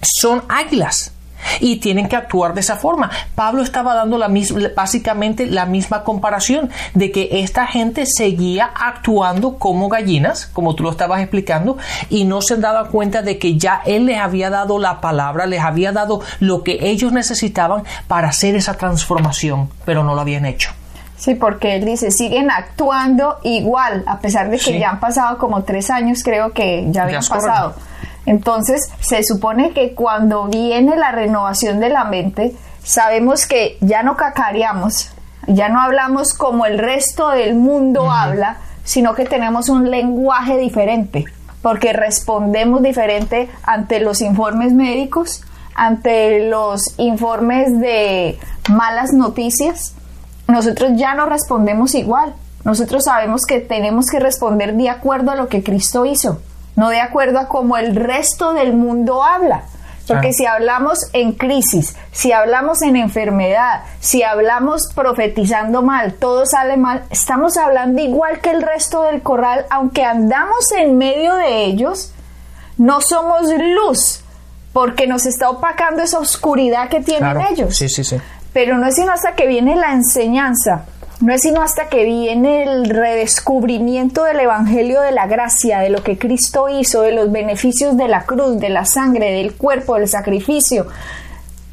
son 0.02 0.44
águilas. 0.48 1.14
y 1.60 1.78
tienen 1.78 2.08
que 2.08 2.16
actuar 2.16 2.54
de 2.54 2.62
esa 2.62 2.76
forma. 2.76 3.10
Pablo 3.36 3.64
estaba 3.64 3.96
dando 3.96 4.18
la 4.18 4.28
misma, 4.28 4.60
básicamente 4.76 5.46
la 5.46 5.66
misma 5.66 6.04
comparación 6.04 6.70
de 6.94 7.12
que 7.12 7.30
esta 7.32 7.68
gente 7.68 8.06
seguía 8.06 8.66
actuando 8.66 9.58
como 9.58 9.90
gallinas, 9.90 10.48
como 10.48 10.76
tú 10.76 10.84
lo 10.84 10.92
estabas 10.92 11.22
explicando, 11.22 11.78
y 12.10 12.26
no 12.26 12.42
se 12.42 12.58
daba 12.58 12.90
cuenta 12.90 13.22
de 13.22 13.38
que 13.38 13.58
ya 13.58 13.82
él 13.86 14.06
les 14.06 14.20
había 14.20 14.50
dado 14.50 14.80
la 14.80 15.02
palabra, 15.02 15.46
les 15.46 15.62
había 15.62 15.92
dado 15.92 16.22
lo 16.40 16.64
que 16.64 16.78
ellos 16.82 17.12
necesitaban 17.12 17.84
para 18.08 18.30
hacer 18.30 18.56
esa 18.56 18.76
transformación, 18.76 19.70
pero 19.86 20.04
no 20.04 20.16
lo 20.16 20.22
habían 20.22 20.46
hecho. 20.46 20.72
Sí, 21.18 21.36
porque 21.36 21.76
él 21.76 21.86
dice, 21.86 22.12
siguen 22.12 22.50
actuando 22.50 23.40
igual, 23.44 24.04
a 24.08 24.20
pesar 24.20 24.50
de 24.50 24.58
que 24.58 24.80
ya 24.80 24.92
han 24.92 25.02
pasado 25.02 25.38
como 25.38 25.64
tres 25.64 25.90
años, 25.90 26.24
creo 26.24 26.54
que 26.54 26.86
ya 26.90 27.04
habían 27.04 27.26
pasado. 27.26 27.76
Entonces, 28.30 28.92
se 29.00 29.24
supone 29.24 29.72
que 29.72 29.96
cuando 29.96 30.46
viene 30.46 30.96
la 30.96 31.12
renovación 31.12 31.80
de 31.80 31.90
la 31.90 32.04
mente, 32.04 32.56
sabemos 32.84 33.48
que 33.48 33.80
ya 33.82 34.04
no 34.04 34.18
cacareamos, 34.18 35.10
ya 35.48 35.68
no 35.68 35.82
hablamos 35.82 36.36
como 36.36 36.68
el 36.68 36.78
resto 36.78 37.30
del 37.30 37.56
mundo 37.56 38.12
habla, 38.12 38.58
sino 38.84 39.16
que 39.16 39.26
tenemos 39.26 39.68
un 39.68 39.90
lenguaje 39.90 40.60
diferente, 40.60 41.26
porque 41.64 41.92
respondemos 41.92 42.84
diferente 42.84 43.50
ante 43.64 44.00
los 44.00 44.22
informes 44.22 44.74
médicos, 44.74 45.42
ante 45.74 46.48
los 46.50 47.00
informes 47.00 47.80
de 47.80 48.38
malas 48.70 49.12
noticias, 49.12 49.96
nosotros 50.48 50.92
ya 50.98 51.16
no 51.16 51.26
respondemos 51.26 51.96
igual. 51.96 52.36
Nosotros 52.64 53.06
sabemos 53.06 53.48
que 53.48 53.60
tenemos 53.60 54.06
que 54.06 54.20
responder 54.20 54.76
de 54.76 54.90
acuerdo 54.90 55.32
a 55.32 55.36
lo 55.36 55.48
que 55.48 55.64
Cristo 55.64 56.06
hizo, 56.06 56.42
no 56.80 56.90
de 56.90 57.02
acuerdo 57.02 57.40
a 57.40 57.50
cómo 57.50 57.76
el 57.76 57.94
resto 57.94 58.54
del 58.54 58.72
mundo 58.72 59.22
habla. 59.22 59.64
Porque 60.08 60.34
si 60.34 60.48
hablamos 60.48 60.98
en 61.14 61.34
crisis, 61.34 61.96
si 62.12 62.32
hablamos 62.32 62.82
en 62.82 62.96
enfermedad, 62.96 63.82
si 64.00 64.24
hablamos 64.24 64.90
profetizando 64.96 65.84
mal, 65.84 66.14
todo 66.14 66.48
sale 66.48 66.78
mal, 66.78 67.04
estamos 67.12 67.58
hablando 67.58 68.02
igual 68.02 68.40
que 68.40 68.50
el 68.50 68.64
resto 68.64 69.04
del 69.04 69.22
corral, 69.22 69.68
aunque 69.70 70.04
andamos 70.04 70.72
en 70.76 70.98
medio 70.98 71.36
de 71.36 71.66
ellos, 71.66 72.12
no 72.78 73.02
somos 73.02 73.52
luz, 73.52 74.22
porque 74.74 75.06
nos 75.06 75.28
está 75.28 75.50
opacando 75.52 76.02
esa 76.02 76.18
oscuridad 76.18 76.90
que 76.90 77.02
tienen 77.02 77.42
ellos. 77.52 77.78
Sí, 77.78 77.88
sí, 77.88 78.04
sí. 78.04 78.18
Pero 78.52 78.80
no 78.80 78.88
es 78.88 78.96
sino 78.96 79.12
hasta 79.12 79.36
que 79.36 79.46
viene 79.46 79.76
la 79.76 79.92
enseñanza, 79.92 80.86
no 81.22 81.34
es 81.34 81.42
sino 81.42 81.62
hasta 81.62 81.90
que 81.90 82.06
viene 82.06 82.64
el 82.64 82.90
redescubrimiento 82.90 84.24
del 84.24 84.40
Evangelio 84.40 85.02
de 85.02 85.12
la 85.12 85.28
gracia, 85.28 85.80
de 85.80 85.90
lo 85.90 86.02
que 86.02 86.18
Cristo 86.18 86.70
hizo, 86.70 87.02
de 87.02 87.12
los 87.12 87.32
beneficios 87.32 87.98
de 87.98 88.08
la 88.08 88.24
cruz, 88.24 88.60
de 88.60 88.70
la 88.70 88.86
sangre, 88.86 89.32
del 89.32 89.54
cuerpo, 89.56 89.96
del 89.96 90.08
sacrificio. 90.08 90.88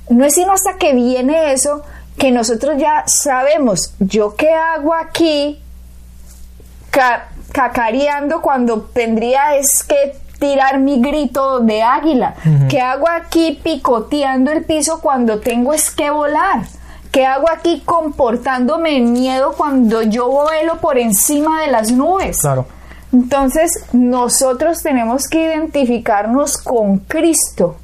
No 0.09 0.25
es 0.25 0.35
sino 0.35 0.53
hasta 0.53 0.77
que 0.79 0.95
viene 0.95 1.53
eso 1.53 1.83
que 2.19 2.31
nosotros 2.31 2.77
ya 2.79 3.05
sabemos, 3.07 3.93
yo 4.01 4.35
qué 4.37 4.51
hago 4.51 4.95
aquí 4.95 5.61
cacareando 7.53 8.41
cuando 8.41 8.83
tendría 8.83 9.57
es 9.57 9.85
que 9.85 10.17
tirar 10.39 10.79
mi 10.79 11.01
grito 11.01 11.61
de 11.61 11.83
águila? 11.83 12.35
¿Qué 12.69 12.81
hago 12.81 13.09
aquí 13.09 13.59
picoteando 13.63 14.51
el 14.51 14.65
piso 14.65 15.01
cuando 15.01 15.41
tengo 15.41 15.73
es 15.73 15.91
que 15.91 16.11
volar? 16.11 16.63
¿Qué 17.17 17.25
hago 17.25 17.49
aquí 17.51 17.81
comportándome 17.83 18.99
en 18.99 19.15
miedo 19.15 19.55
cuando 19.57 20.03
yo 20.03 20.29
vuelo 20.29 20.83
por 20.83 20.99
encima 20.99 21.63
de 21.63 21.69
las 21.69 21.91
nubes? 21.91 22.37
Claro. 22.43 22.67
Entonces, 23.11 23.71
nosotros 23.95 24.83
tenemos 24.83 25.27
que 25.27 25.47
identificarnos 25.47 26.59
con 26.59 26.99
Cristo. 26.99 27.79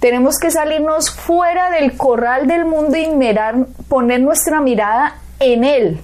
Tenemos 0.00 0.36
que 0.38 0.50
salirnos 0.50 1.10
fuera 1.10 1.70
del 1.70 1.96
corral 1.96 2.46
del 2.46 2.66
mundo 2.66 2.98
y 2.98 3.06
mirar, 3.06 3.56
poner 3.88 4.20
nuestra 4.20 4.60
mirada 4.60 5.14
en 5.40 5.64
Él, 5.64 6.02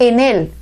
en 0.00 0.18
Él, 0.18 0.52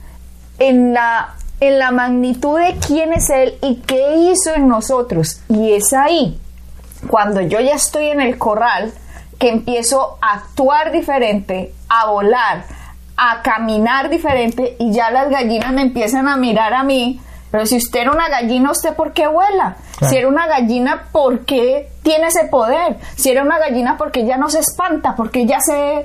en 0.59 0.93
la 0.93 1.37
en 1.61 1.79
la 1.79 1.91
magnitud 1.91 2.59
de 2.59 2.77
quién 2.87 3.15
es 3.15 3.31
Él 3.31 3.55
y 3.63 3.77
qué 3.77 4.15
hizo 4.15 4.55
en 4.55 4.69
nosotros. 4.69 5.41
Y 5.49 5.73
es 5.73 5.95
ahí, 5.95 6.39
cuando 7.09 7.41
yo 7.41 7.61
ya 7.61 7.77
estoy 7.77 8.09
en 8.09 8.21
el 8.21 8.37
corral, 8.37 8.93
que 9.39 9.49
empiezo 9.49 10.19
a 10.21 10.35
actuar 10.35 10.93
diferente, 10.93 11.75
a 11.89 12.07
volar, 12.07 12.65
a 13.17 13.43
caminar 13.43 14.09
diferente 14.11 14.77
y 14.79 14.93
ya 14.93 15.11
las 15.11 15.31
gallinas 15.31 15.73
me 15.73 15.83
empiezan 15.83 16.29
a 16.29 16.37
mirar 16.37 16.75
a 16.75 16.83
mí. 16.83 17.21
Pero 17.51 17.65
si 17.65 17.77
usted 17.77 18.01
era 18.01 18.13
una 18.13 18.29
gallina, 18.29 18.71
¿usted 18.71 18.95
por 18.95 19.13
qué 19.13 19.27
vuela? 19.27 19.77
Si 20.09 20.17
era 20.17 20.29
una 20.29 20.47
gallina, 20.47 21.05
¿por 21.13 21.47
qué 21.47 21.91
tiene 22.03 22.27
ese 22.27 22.45
poder? 22.45 22.99
Si 23.15 23.31
era 23.31 23.43
una 23.43 23.59
gallina, 23.59 23.97
¿por 23.97 24.11
qué 24.11 24.27
ya 24.27 24.37
no 24.37 24.51
se 24.51 24.59
espanta? 24.59 25.15
porque 25.17 25.47
ya 25.47 25.59
se 25.61 26.05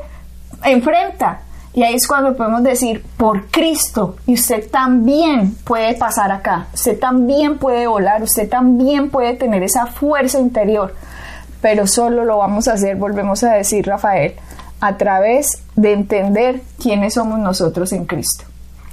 enfrenta? 0.64 1.42
Y 1.74 1.84
ahí 1.84 1.96
es 1.96 2.06
cuando 2.06 2.36
podemos 2.36 2.64
decir, 2.64 3.04
por 3.16 3.48
Cristo, 3.48 4.18
y 4.28 4.34
usted 4.34 4.70
también 4.70 5.56
puede 5.64 5.94
pasar 5.94 6.30
acá, 6.32 6.68
usted 6.74 7.00
también 7.00 7.58
puede 7.60 7.88
volar, 7.88 8.22
usted 8.24 8.50
también 8.50 9.10
puede 9.10 9.36
tener 9.36 9.64
esa 9.64 9.86
fuerza 9.86 10.38
interior, 10.38 10.94
pero 11.62 11.88
solo 11.88 12.26
lo 12.26 12.38
vamos 12.38 12.68
a 12.68 12.74
hacer, 12.74 12.96
volvemos 12.96 13.44
a 13.44 13.54
decir, 13.54 13.86
Rafael, 13.86 14.34
a 14.80 14.98
través 14.98 15.64
de 15.76 15.94
entender 15.94 16.62
quiénes 16.82 17.14
somos 17.14 17.40
nosotros 17.40 17.94
en 17.94 18.06
Cristo. 18.06 18.46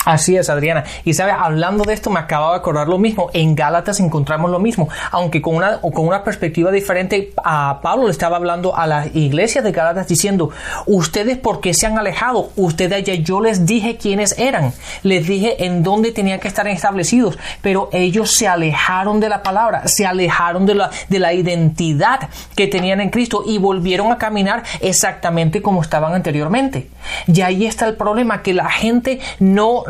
Así 0.05 0.37
es, 0.37 0.49
Adriana. 0.49 0.85
Y 1.05 1.15
sabe, 1.15 1.33
hablando 1.33 1.85
de 1.85 1.93
esto, 1.93 2.09
me 2.09 2.21
acababa 2.21 2.53
de 2.53 2.59
acordar 2.59 2.89
lo 2.89 2.99
mismo. 2.99 3.31
En 3.33 3.55
Gálatas 3.55 4.01
encontramos 4.01 4.51
lo 4.51 4.59
mismo, 4.59 4.89
aunque 5.11 5.43
con 5.43 5.57
una, 5.57 5.81
con 5.81 6.07
una 6.07 6.25
perspectiva 6.25 6.71
diferente. 6.71 7.33
A 7.45 7.81
Pablo 7.83 8.07
le 8.07 8.13
estaba 8.13 8.37
hablando 8.37 8.77
a 8.77 8.87
la 8.87 9.07
iglesia 9.07 9.61
de 9.61 9.73
Gálatas 9.73 10.09
diciendo: 10.09 10.51
Ustedes, 10.87 11.37
¿por 11.37 11.61
qué 11.61 11.75
se 11.75 11.87
han 11.87 11.99
alejado? 11.99 12.51
Ustedes 12.57 13.05
ya 13.05 13.15
yo 13.15 13.41
les 13.41 13.67
dije 13.67 13.97
quiénes 13.97 14.39
eran. 14.39 14.73
Les 15.03 15.27
dije 15.27 15.65
en 15.65 15.83
dónde 15.83 16.13
tenían 16.13 16.41
que 16.41 16.49
estar 16.49 16.67
establecidos. 16.69 17.39
Pero 17.61 17.91
ellos 17.93 18.33
se 18.33 18.49
alejaron 18.49 19.21
de 19.21 19.29
la 19.29 19.43
palabra, 19.43 19.89
se 19.89 20.07
alejaron 20.07 20.65
de 20.65 20.75
la, 20.75 20.91
de 21.09 21.19
la 21.19 21.35
identidad 21.35 22.29
que 22.55 22.67
tenían 22.67 23.01
en 23.01 23.11
Cristo 23.11 23.43
y 23.45 23.59
volvieron 23.59 24.13
a 24.13 24.19
caminar 24.19 24.63
exactamente 24.81 25.61
como 25.61 25.83
estaban 25.83 26.15
anteriormente. 26.15 26.89
Y 27.27 27.41
ahí 27.41 27.67
está 27.67 27.87
el 27.87 27.95
problema, 27.95 28.43
que 28.43 28.55
la 28.55 28.71
gente 28.71 29.21
no 29.39 29.85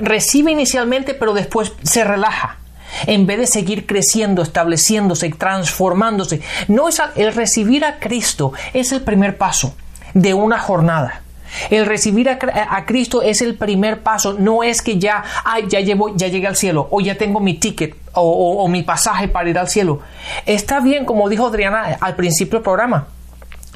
recibe 0.00 0.52
inicialmente, 0.52 1.14
pero 1.14 1.34
después 1.34 1.72
se 1.82 2.04
relaja. 2.04 2.58
En 3.06 3.26
vez 3.26 3.38
de 3.38 3.46
seguir 3.46 3.86
creciendo, 3.86 4.42
estableciéndose, 4.42 5.28
transformándose. 5.30 6.40
No 6.68 6.88
es 6.88 7.02
el 7.16 7.34
recibir 7.34 7.84
a 7.84 7.98
Cristo 7.98 8.52
es 8.72 8.92
el 8.92 9.02
primer 9.02 9.36
paso 9.36 9.74
de 10.14 10.32
una 10.32 10.58
jornada. 10.58 11.22
El 11.70 11.86
recibir 11.86 12.28
a, 12.28 12.38
Cristo 12.84 13.22
es 13.22 13.42
el 13.42 13.54
primer 13.54 14.02
paso. 14.02 14.34
No 14.34 14.62
es 14.62 14.82
que 14.82 14.98
ya, 14.98 15.24
ya, 15.68 15.80
llevo, 15.80 16.16
ya 16.16 16.28
llegué 16.28 16.46
al 16.46 16.56
cielo, 16.56 16.88
o 16.90 17.00
ya 17.00 17.16
tengo 17.16 17.40
mi 17.40 17.54
ticket, 17.54 17.96
o, 18.12 18.62
o 18.62 18.68
mi 18.68 18.82
pasaje 18.82 19.28
para 19.28 19.48
ir 19.50 19.58
al 19.58 19.68
cielo. 19.68 20.00
Está 20.46 20.80
bien, 20.80 21.04
como 21.04 21.28
dijo 21.28 21.46
Adriana 21.46 21.96
al 22.00 22.16
principio 22.16 22.58
del 22.58 22.64
programa. 22.64 23.08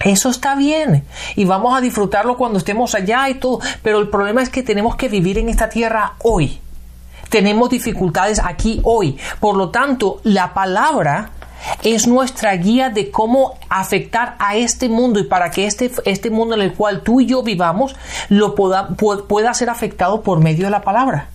Eso 0.04 0.30
está 0.30 0.54
bien 0.54 1.04
y 1.34 1.44
vamos 1.44 1.76
a 1.76 1.80
disfrutarlo 1.80 2.36
cuando 2.36 2.58
estemos 2.58 2.94
allá 2.94 3.28
y 3.28 3.34
todo, 3.34 3.60
pero 3.82 3.98
el 3.98 4.08
problema 4.08 4.42
es 4.42 4.48
que 4.48 4.62
tenemos 4.62 4.96
que 4.96 5.08
vivir 5.08 5.38
en 5.38 5.48
esta 5.48 5.68
tierra 5.68 6.14
hoy. 6.22 6.60
Tenemos 7.28 7.68
dificultades 7.68 8.40
aquí 8.42 8.80
hoy. 8.84 9.18
Por 9.40 9.56
lo 9.56 9.70
tanto, 9.70 10.20
la 10.22 10.54
palabra 10.54 11.30
es 11.82 12.06
nuestra 12.06 12.54
guía 12.56 12.90
de 12.90 13.10
cómo 13.10 13.58
afectar 13.68 14.36
a 14.38 14.56
este 14.56 14.88
mundo 14.88 15.18
y 15.20 15.24
para 15.24 15.50
que 15.50 15.66
este, 15.66 15.90
este 16.04 16.30
mundo 16.30 16.54
en 16.54 16.62
el 16.62 16.74
cual 16.74 17.02
tú 17.02 17.20
y 17.20 17.26
yo 17.26 17.42
vivamos 17.42 17.96
lo 18.28 18.54
pueda, 18.54 18.88
pueda 18.88 19.52
ser 19.54 19.68
afectado 19.68 20.22
por 20.22 20.40
medio 20.40 20.66
de 20.66 20.70
la 20.70 20.82
palabra. 20.82 21.28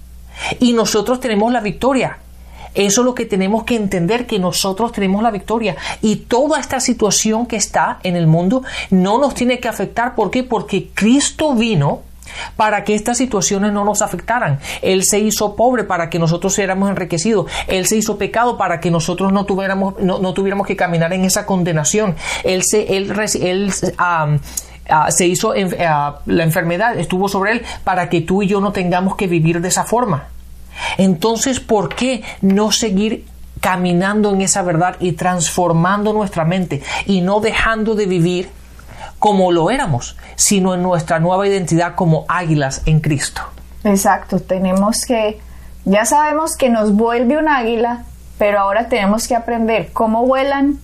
Y 0.60 0.74
nosotros 0.74 1.20
tenemos 1.20 1.51
la 1.51 1.60
victoria. 1.60 2.17
Eso 2.75 3.01
es 3.01 3.06
lo 3.06 3.15
que 3.15 3.25
tenemos 3.25 3.63
que 3.63 3.75
entender, 3.75 4.25
que 4.25 4.39
nosotros 4.39 4.92
tenemos 4.92 5.24
la 5.24 5.32
victoria. 5.32 5.75
Y 6.01 6.18
toda 6.18 6.60
esta 6.60 6.80
situación 6.80 7.46
que 7.46 7.56
está 7.56 8.00
en 8.03 8.15
el 8.15 8.27
mundo 8.27 8.63
no 8.89 9.18
nos 9.18 9.36
tiene 9.36 9.60
que 9.60 9.68
afectar. 9.68 10.15
¿Por 10.15 10.32
qué? 10.32 10.44
Porque 10.44 10.89
Cristo 10.94 11.53
vino 11.53 12.01
para 12.56 12.84
que 12.84 12.96
estas 12.96 13.18
situaciones 13.18 13.72
no 13.72 13.86
nos 13.86 14.01
afectaran. 14.01 14.60
Él 14.82 15.03
se 15.03 15.20
hizo 15.20 15.56
pobre 15.56 15.84
para 15.84 16.10
que 16.10 16.20
nosotros 16.20 16.58
éramos 16.60 16.89
enriquecidos. 16.89 17.50
Él 17.68 17.86
se 17.86 17.98
hizo 17.98 18.18
pecado 18.18 18.58
para 18.58 18.80
que 18.80 18.92
nosotros 18.92 19.32
no 19.32 19.46
tuviéramos, 19.46 20.00
no, 20.00 20.34
tuviéramos 20.34 20.68
que 20.68 20.75
caminar 20.75 21.13
en 21.13 21.25
esa 21.25 21.46
condenación. 21.46 22.15
Él 22.44 22.63
se, 22.63 22.98
él, 22.98 23.13
él 23.42 23.74
ah, 23.98 24.38
se 25.10 25.27
hizo 25.27 25.53
ah, 25.80 26.20
la 26.25 26.44
enfermedad, 26.44 26.98
estuvo 26.98 27.30
sobre 27.30 27.53
él 27.53 27.63
para 27.84 28.10
que 28.10 28.22
tú 28.22 28.44
y 28.44 28.48
yo 28.48 28.60
no 28.62 28.72
tengamos 28.72 29.15
que 29.15 29.27
vivir 29.27 29.62
de 29.62 29.68
esa 29.68 29.84
forma. 29.84 30.27
Entonces, 30.98 31.60
¿por 31.60 31.96
qué 31.96 32.24
no 32.42 32.72
seguir 32.72 33.25
caminando 33.62 34.34
en 34.34 34.42
esa 34.42 34.62
verdad 34.62 34.98
y 35.00 35.13
transformando 35.13 36.12
nuestra 36.12 36.44
mente 36.44 36.82
y 37.06 37.22
no 37.22 37.39
dejando 37.39 37.96
de 37.96 38.06
vivir 38.06 38.50
como 39.20 39.53
lo 39.53 39.72
éramos, 39.72 40.18
sino 40.36 40.74
en 40.74 40.84
nuestra 40.84 41.20
nueva 41.20 41.48
identidad 41.48 41.96
como 41.96 42.25
águilas 42.27 42.82
en 42.86 43.00
Cristo? 43.00 43.42
Exacto, 43.86 44.39
tenemos 44.39 45.06
que, 45.06 45.39
ya 45.86 46.03
sabemos 46.06 46.58
que 46.58 46.70
nos 46.70 46.94
vuelve 46.94 47.38
un 47.38 47.48
águila, 47.48 48.03
pero 48.38 48.60
ahora 48.60 48.89
tenemos 48.89 49.27
que 49.27 49.36
aprender 49.36 49.92
cómo 49.94 50.25
vuelan, 50.25 50.80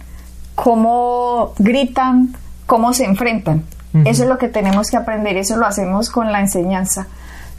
cómo 0.55 1.53
gritan, 1.58 2.36
cómo 2.65 2.93
se 2.93 3.05
enfrentan. 3.05 3.65
Eso 4.05 4.24
es 4.24 4.29
lo 4.29 4.38
que 4.38 4.48
tenemos 4.50 4.89
que 4.89 4.98
aprender, 4.98 5.36
eso 5.36 5.58
lo 5.58 5.65
hacemos 5.65 6.10
con 6.10 6.31
la 6.31 6.39
enseñanza. 6.39 7.08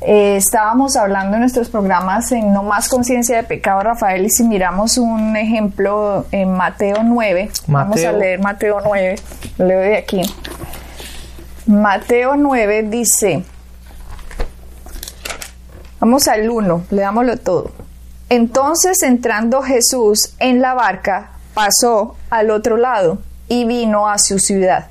Eh, 0.03 0.37
estábamos 0.37 0.97
hablando 0.97 1.37
en 1.37 1.41
nuestros 1.41 1.69
programas 1.69 2.33
en 2.33 2.55
No 2.55 2.63
más 2.63 2.89
conciencia 2.89 3.37
de 3.37 3.43
pecado, 3.43 3.83
Rafael, 3.83 4.25
y 4.25 4.31
si 4.31 4.45
miramos 4.45 4.97
un 4.97 5.37
ejemplo 5.37 6.25
en 6.33 6.53
Mateo 6.53 7.03
9, 7.03 7.51
vamos 7.67 8.03
a 8.03 8.13
leer 8.13 8.41
Mateo 8.41 8.79
9, 8.83 9.17
leo 9.59 9.81
de 9.81 9.99
aquí. 9.99 10.23
Mateo 11.67 12.37
9 12.37 12.85
dice, 12.85 13.45
vamos 16.01 16.29
al 16.29 16.49
1, 16.49 16.85
leámoslo 16.91 17.37
todo. 17.37 17.71
Entonces 18.31 19.03
entrando 19.03 19.61
Jesús 19.61 20.35
en 20.39 20.63
la 20.63 20.73
barca, 20.73 21.33
pasó 21.53 22.17
al 22.31 22.51
otro 22.51 22.79
lado 22.79 23.19
y 23.49 23.67
vino 23.67 24.09
a 24.09 24.17
su 24.17 24.39
ciudad. 24.39 24.87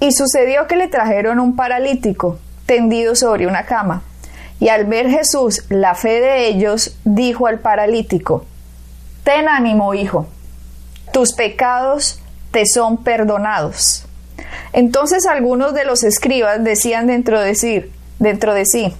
Y 0.00 0.10
sucedió 0.10 0.66
que 0.66 0.74
le 0.74 0.88
trajeron 0.88 1.38
un 1.38 1.54
paralítico 1.54 2.40
tendido 2.66 3.14
sobre 3.14 3.46
una 3.46 3.64
cama. 3.64 4.02
Y 4.60 4.68
al 4.68 4.84
ver 4.86 5.08
Jesús 5.08 5.64
la 5.68 5.94
fe 5.94 6.20
de 6.20 6.46
ellos, 6.48 6.96
dijo 7.04 7.46
al 7.46 7.58
paralítico, 7.58 8.44
Ten 9.24 9.48
ánimo, 9.48 9.94
hijo, 9.94 10.26
tus 11.12 11.32
pecados 11.32 12.20
te 12.50 12.66
son 12.66 13.02
perdonados. 13.02 14.06
Entonces 14.72 15.26
algunos 15.26 15.74
de 15.74 15.84
los 15.84 16.04
escribas 16.04 16.62
decían 16.62 17.06
dentro 17.06 17.40
de 17.40 17.54
sí, 17.54 17.84
dentro 18.18 18.54
de 18.54 18.66
sí, 18.66 18.94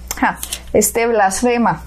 este 0.73 1.07
blasfema. 1.07 1.83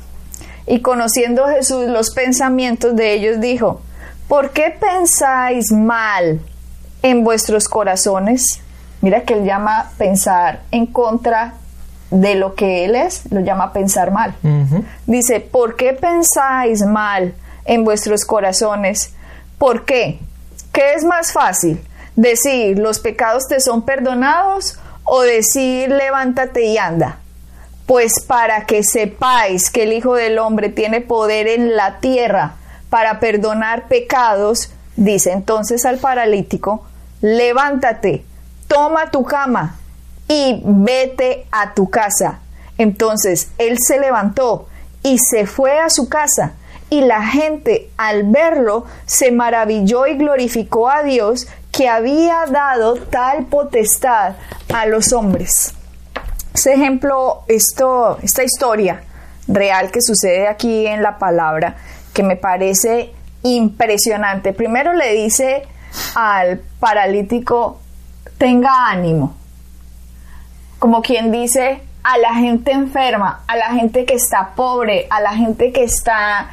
Y 0.66 0.80
conociendo 0.80 1.46
Jesús 1.48 1.88
los 1.88 2.10
pensamientos 2.10 2.94
de 2.94 3.14
ellos, 3.14 3.40
dijo, 3.40 3.80
¿por 4.28 4.50
qué 4.50 4.76
pensáis 4.78 5.72
mal 5.72 6.40
en 7.02 7.24
vuestros 7.24 7.68
corazones? 7.68 8.60
Mira 9.00 9.22
que 9.22 9.34
él 9.34 9.44
llama 9.44 9.92
pensar 9.96 10.62
en 10.70 10.86
contra 10.86 11.54
de 12.10 12.34
lo 12.34 12.54
que 12.54 12.84
él 12.84 12.94
es, 12.94 13.30
lo 13.30 13.40
llama 13.40 13.72
pensar 13.72 14.10
mal. 14.10 14.34
Dice, 15.06 15.40
¿por 15.40 15.76
qué 15.76 15.92
pensáis 15.92 16.82
mal 16.82 17.34
en 17.64 17.84
vuestros 17.84 18.24
corazones? 18.24 19.12
¿Por 19.58 19.84
qué? 19.84 20.18
¿Qué 20.72 20.94
es 20.94 21.04
más 21.04 21.32
fácil? 21.32 21.80
¿Decir 22.16 22.78
los 22.78 22.98
pecados 22.98 23.46
te 23.48 23.60
son 23.60 23.82
perdonados 23.82 24.78
o 25.04 25.22
decir 25.22 25.90
levántate 25.90 26.64
y 26.64 26.78
anda? 26.78 27.18
Pues 27.86 28.20
para 28.26 28.66
que 28.66 28.82
sepáis 28.82 29.70
que 29.70 29.84
el 29.84 29.92
Hijo 29.92 30.14
del 30.14 30.38
Hombre 30.38 30.68
tiene 30.68 31.00
poder 31.00 31.46
en 31.46 31.76
la 31.76 32.00
tierra 32.00 32.54
para 32.90 33.20
perdonar 33.20 33.88
pecados, 33.88 34.70
dice 34.96 35.32
entonces 35.32 35.84
al 35.84 35.98
paralítico, 35.98 36.86
levántate, 37.20 38.24
toma 38.66 39.10
tu 39.10 39.24
cama 39.24 39.77
y 40.28 40.60
vete 40.62 41.46
a 41.50 41.74
tu 41.74 41.88
casa. 41.90 42.40
Entonces 42.76 43.50
él 43.58 43.78
se 43.80 43.98
levantó 43.98 44.68
y 45.02 45.18
se 45.18 45.46
fue 45.46 45.80
a 45.80 45.90
su 45.90 46.08
casa. 46.08 46.52
Y 46.90 47.02
la 47.02 47.22
gente 47.22 47.90
al 47.96 48.24
verlo 48.24 48.86
se 49.04 49.30
maravilló 49.30 50.06
y 50.06 50.16
glorificó 50.16 50.88
a 50.88 51.02
Dios 51.02 51.48
que 51.72 51.88
había 51.88 52.44
dado 52.50 52.96
tal 52.96 53.46
potestad 53.46 54.36
a 54.72 54.86
los 54.86 55.12
hombres. 55.12 55.74
Este 56.54 56.74
ejemplo, 56.74 57.42
esto, 57.46 58.18
esta 58.22 58.42
historia 58.42 59.02
real 59.46 59.90
que 59.90 60.00
sucede 60.00 60.48
aquí 60.48 60.86
en 60.86 61.02
la 61.02 61.18
palabra, 61.18 61.76
que 62.12 62.22
me 62.22 62.36
parece 62.36 63.12
impresionante. 63.42 64.52
Primero 64.52 64.92
le 64.92 65.12
dice 65.12 65.62
al 66.14 66.60
paralítico, 66.80 67.80
tenga 68.38 68.88
ánimo 68.90 69.37
como 70.78 71.02
quien 71.02 71.32
dice, 71.32 71.82
a 72.02 72.18
la 72.18 72.34
gente 72.34 72.72
enferma, 72.72 73.40
a 73.46 73.56
la 73.56 73.70
gente 73.70 74.04
que 74.06 74.14
está 74.14 74.50
pobre, 74.54 75.06
a 75.10 75.20
la 75.20 75.34
gente 75.34 75.72
que 75.72 75.84
está 75.84 76.50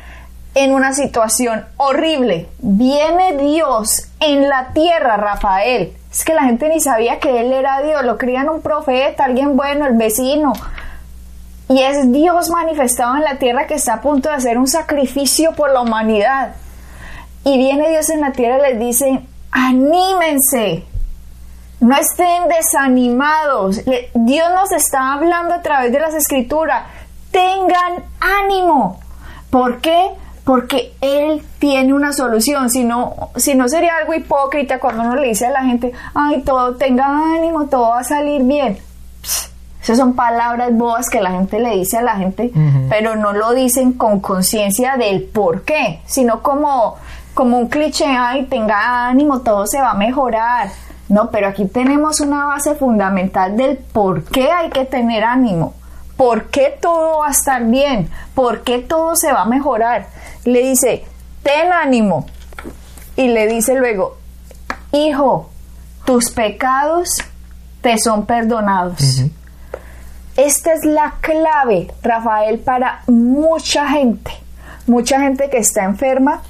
en 0.55 0.73
una 0.73 0.93
situación 0.93 1.65
horrible. 1.77 2.49
Viene 2.59 3.37
Dios 3.37 4.07
en 4.19 4.47
la 4.49 4.69
tierra, 4.73 5.17
Rafael. 5.17 5.93
Es 6.11 6.23
que 6.23 6.33
la 6.33 6.43
gente 6.43 6.69
ni 6.69 6.79
sabía 6.79 7.19
que 7.19 7.41
Él 7.41 7.51
era 7.51 7.81
Dios, 7.81 8.03
lo 8.05 8.17
creían 8.17 8.49
un 8.49 8.61
profeta, 8.61 9.25
alguien 9.25 9.57
bueno, 9.57 9.85
el 9.85 9.97
vecino. 9.97 10.53
Y 11.67 11.81
es 11.81 12.11
Dios 12.11 12.49
manifestado 12.49 13.15
en 13.15 13.23
la 13.23 13.37
tierra 13.37 13.67
que 13.67 13.73
está 13.73 13.95
a 13.95 14.01
punto 14.01 14.29
de 14.29 14.35
hacer 14.35 14.57
un 14.57 14.67
sacrificio 14.67 15.53
por 15.53 15.71
la 15.71 15.81
humanidad. 15.81 16.55
Y 17.43 17.57
viene 17.57 17.89
Dios 17.89 18.09
en 18.09 18.21
la 18.21 18.31
tierra 18.31 18.57
y 18.59 18.71
les 18.71 18.79
dice, 18.79 19.21
anímense, 19.51 20.85
no 21.79 21.95
estén 21.95 22.47
desanimados. 22.47 23.81
Dios 24.13 24.47
nos 24.55 24.71
está 24.71 25.13
hablando 25.13 25.53
a 25.53 25.61
través 25.61 25.91
de 25.91 25.99
las 25.99 26.13
escrituras. 26.13 26.83
Tengan 27.31 28.03
ánimo. 28.19 28.99
¿Por 29.49 29.81
qué? 29.81 30.11
Porque 30.43 30.93
Él 31.01 31.43
tiene 31.59 31.93
una 31.93 32.13
solución. 32.13 32.69
Si 32.69 32.83
no, 32.83 33.29
si 33.35 33.55
no 33.55 33.67
sería 33.67 33.97
algo 33.97 34.13
hipócrita 34.13 34.79
cuando 34.79 35.03
uno 35.03 35.15
le 35.15 35.29
dice 35.29 35.47
a 35.47 35.51
la 35.51 35.63
gente, 35.63 35.91
ay, 36.13 36.41
todo, 36.43 36.75
tenga 36.75 37.05
ánimo, 37.05 37.65
todo 37.65 37.89
va 37.89 37.99
a 37.99 38.03
salir 38.03 38.43
bien. 38.43 38.77
esas 39.81 39.97
son 39.97 40.13
palabras 40.15 40.75
boas 40.75 41.09
que 41.09 41.21
la 41.21 41.31
gente 41.31 41.59
le 41.59 41.71
dice 41.71 41.97
a 41.97 42.01
la 42.01 42.15
gente, 42.15 42.51
pero 42.89 43.15
no 43.15 43.33
lo 43.33 43.53
dicen 43.53 43.93
con 43.93 44.19
conciencia 44.19 44.97
del 44.97 45.23
por 45.23 45.63
qué, 45.63 46.01
sino 46.05 46.41
como, 46.41 46.95
como 47.33 47.57
un 47.57 47.67
cliché, 47.67 48.05
ay, 48.05 48.45
tenga 48.45 49.07
ánimo, 49.07 49.41
todo 49.41 49.67
se 49.67 49.81
va 49.81 49.91
a 49.91 49.95
mejorar 49.95 50.69
no, 51.07 51.29
pero 51.29 51.47
aquí 51.47 51.65
tenemos 51.65 52.19
una 52.19 52.45
base 52.45 52.75
fundamental 52.75 53.55
del 53.55 53.77
por 53.77 54.23
qué 54.23 54.51
hay 54.51 54.69
que 54.69 54.85
tener 54.85 55.23
ánimo, 55.23 55.73
por 56.17 56.45
qué 56.45 56.77
todo 56.81 57.19
va 57.19 57.27
a 57.27 57.31
estar 57.31 57.63
bien, 57.65 58.09
por 58.33 58.63
qué 58.63 58.79
todo 58.79 59.15
se 59.15 59.31
va 59.31 59.43
a 59.43 59.45
mejorar. 59.45 60.07
Le 60.45 60.61
dice, 60.61 61.05
ten 61.43 61.71
ánimo. 61.71 62.25
Y 63.15 63.29
le 63.29 63.47
dice 63.47 63.75
luego, 63.75 64.17
hijo, 64.91 65.49
tus 66.05 66.31
pecados 66.31 67.09
te 67.81 67.97
son 67.97 68.25
perdonados. 68.25 69.23
Esta 70.35 70.73
es 70.73 70.83
la 70.83 71.15
clave, 71.21 71.93
Rafael, 72.01 72.59
para 72.59 73.03
mucha 73.07 73.87
gente. 73.87 74.31
Mucha 74.87 75.19
gente 75.19 75.49
que 75.49 75.59
está 75.59 75.83
enferma, 75.85 76.41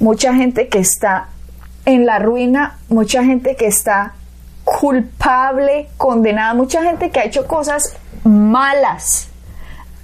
mucha 0.00 0.34
gente 0.34 0.68
que 0.68 0.78
está 0.78 1.28
en 1.84 2.06
la 2.06 2.18
ruina, 2.18 2.78
mucha 2.88 3.24
gente 3.24 3.56
que 3.56 3.66
está 3.66 4.14
culpable, 4.64 5.88
condenada, 5.96 6.54
mucha 6.54 6.82
gente 6.82 7.10
que 7.10 7.20
ha 7.20 7.24
hecho 7.24 7.46
cosas 7.46 7.94
malas. 8.24 9.28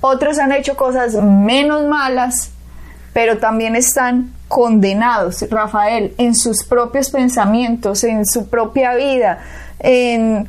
Otros 0.00 0.38
han 0.38 0.52
hecho 0.52 0.76
cosas 0.76 1.14
menos 1.14 1.86
malas, 1.86 2.50
pero 3.12 3.38
también 3.38 3.76
están 3.76 4.32
condenados, 4.48 5.44
Rafael, 5.50 6.14
en 6.18 6.34
sus 6.34 6.64
propios 6.64 7.10
pensamientos, 7.10 8.02
en 8.04 8.24
su 8.24 8.48
propia 8.48 8.94
vida, 8.94 9.40
en 9.80 10.48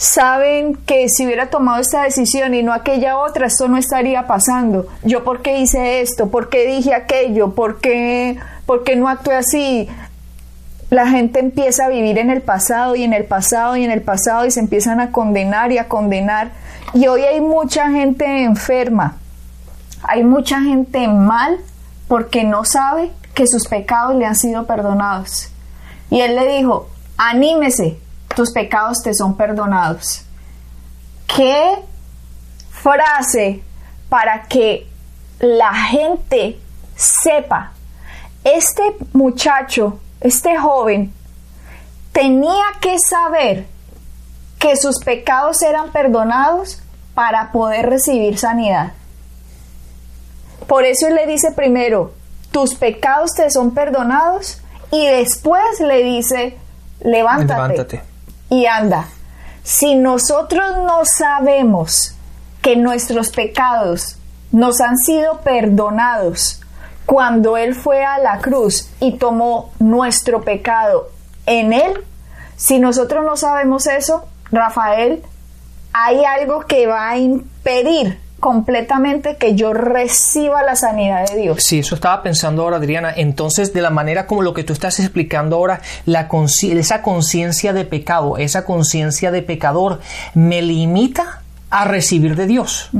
saben 0.00 0.76
que 0.86 1.10
si 1.10 1.26
hubiera 1.26 1.50
tomado 1.50 1.78
esta 1.78 2.04
decisión 2.04 2.54
y 2.54 2.62
no 2.62 2.72
aquella 2.72 3.18
otra, 3.18 3.48
esto 3.48 3.68
no 3.68 3.76
estaría 3.76 4.26
pasando. 4.26 4.86
Yo 5.04 5.24
por 5.24 5.42
qué 5.42 5.58
hice 5.58 6.00
esto, 6.00 6.30
por 6.30 6.48
qué 6.48 6.64
dije 6.64 6.94
aquello, 6.94 7.54
por 7.54 7.80
qué, 7.80 8.38
por 8.64 8.82
qué 8.82 8.96
no 8.96 9.08
actué 9.08 9.36
así, 9.36 9.90
la 10.90 11.08
gente 11.08 11.38
empieza 11.38 11.86
a 11.86 11.88
vivir 11.88 12.18
en 12.18 12.30
el 12.30 12.42
pasado 12.42 12.96
y 12.96 13.04
en 13.04 13.12
el 13.12 13.24
pasado 13.24 13.76
y 13.76 13.84
en 13.84 13.92
el 13.92 14.02
pasado 14.02 14.44
y 14.44 14.50
se 14.50 14.58
empiezan 14.58 15.00
a 15.00 15.12
condenar 15.12 15.70
y 15.70 15.78
a 15.78 15.88
condenar. 15.88 16.50
Y 16.92 17.06
hoy 17.06 17.22
hay 17.22 17.40
mucha 17.40 17.88
gente 17.90 18.42
enferma, 18.42 19.16
hay 20.02 20.24
mucha 20.24 20.60
gente 20.60 21.06
mal 21.06 21.58
porque 22.08 22.42
no 22.42 22.64
sabe 22.64 23.12
que 23.34 23.46
sus 23.46 23.68
pecados 23.68 24.16
le 24.16 24.26
han 24.26 24.34
sido 24.34 24.66
perdonados. 24.66 25.50
Y 26.10 26.20
él 26.20 26.34
le 26.34 26.56
dijo, 26.56 26.88
anímese, 27.16 27.96
tus 28.34 28.52
pecados 28.52 28.98
te 29.04 29.14
son 29.14 29.36
perdonados. 29.36 30.24
¿Qué 31.28 31.76
frase 32.70 33.62
para 34.08 34.42
que 34.42 34.88
la 35.38 35.72
gente 35.72 36.58
sepa? 36.96 37.70
Este 38.42 38.82
muchacho 39.12 40.00
este 40.20 40.58
joven 40.58 41.12
tenía 42.12 42.64
que 42.80 42.96
saber 42.98 43.66
que 44.58 44.76
sus 44.76 45.02
pecados 45.02 45.62
eran 45.62 45.90
perdonados 45.90 46.82
para 47.14 47.50
poder 47.52 47.88
recibir 47.88 48.38
sanidad. 48.38 48.92
Por 50.66 50.84
eso 50.84 51.08
él 51.08 51.14
le 51.14 51.26
dice 51.26 51.52
primero, 51.52 52.12
tus 52.52 52.74
pecados 52.74 53.32
te 53.34 53.50
son 53.50 53.72
perdonados 53.72 54.60
y 54.90 55.06
después 55.06 55.80
le 55.80 56.02
dice, 56.02 56.58
levántate, 57.00 57.54
levántate. 57.54 58.02
y 58.50 58.66
anda. 58.66 59.08
Si 59.62 59.94
nosotros 59.94 60.76
no 60.84 61.02
sabemos 61.04 62.14
que 62.60 62.76
nuestros 62.76 63.30
pecados 63.30 64.16
nos 64.52 64.80
han 64.80 64.96
sido 64.98 65.40
perdonados 65.40 66.59
cuando 67.10 67.56
Él 67.56 67.74
fue 67.74 68.04
a 68.04 68.18
la 68.18 68.38
cruz 68.38 68.88
y 69.00 69.18
tomó 69.18 69.72
nuestro 69.80 70.42
pecado 70.42 71.08
en 71.44 71.72
Él, 71.72 72.04
Si 72.54 72.78
nosotros 72.78 73.24
no 73.24 73.36
sabemos 73.36 73.88
eso, 73.88 74.26
Rafael, 74.52 75.20
hay 75.92 76.24
algo 76.24 76.66
que 76.66 76.86
va 76.86 77.10
a 77.10 77.18
impedir 77.18 78.20
completamente 78.38 79.36
que 79.38 79.56
yo 79.56 79.72
reciba 79.72 80.62
la 80.62 80.76
sanidad 80.76 81.26
de 81.28 81.36
Dios. 81.36 81.64
Sí, 81.64 81.80
eso 81.80 81.96
estaba 81.96 82.22
pensando 82.22 82.62
ahora, 82.62 82.76
Adriana. 82.76 83.12
Entonces, 83.16 83.72
de 83.72 83.82
la 83.82 83.90
manera 83.90 84.28
como 84.28 84.42
lo 84.42 84.54
que 84.54 84.62
tú 84.62 84.72
estás 84.72 85.00
explicando 85.00 85.56
ahora, 85.56 85.80
la 86.06 86.28
esa 86.62 87.02
conciencia 87.02 87.72
de 87.72 87.84
pecado, 87.86 88.36
esa 88.36 88.64
conciencia 88.64 89.32
de 89.32 89.42
pecador, 89.42 89.98
me 90.34 90.62
limita 90.62 91.42
a 91.70 91.84
recibir 91.84 92.36
de 92.36 92.46
Dios. 92.46 92.90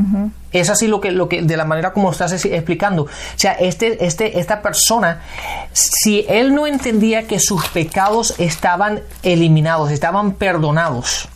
Es 0.52 0.70
así 0.70 0.86
lo 0.86 1.00
que, 1.00 1.10
lo 1.10 1.28
que, 1.28 1.42
de 1.42 1.56
la 1.56 1.64
manera 1.64 1.92
como 1.92 2.10
estás 2.10 2.32
explicando. 2.44 3.04
O 3.04 3.08
sea, 3.36 3.52
este, 3.52 4.04
este, 4.04 4.38
esta 4.38 4.62
persona, 4.62 5.22
si 5.72 6.24
él 6.28 6.54
no 6.54 6.66
entendía 6.66 7.26
que 7.26 7.38
sus 7.38 7.68
pecados 7.68 8.34
estaban 8.38 9.00
eliminados, 9.22 9.90
estaban 9.90 10.32
perdonados, 10.32 11.28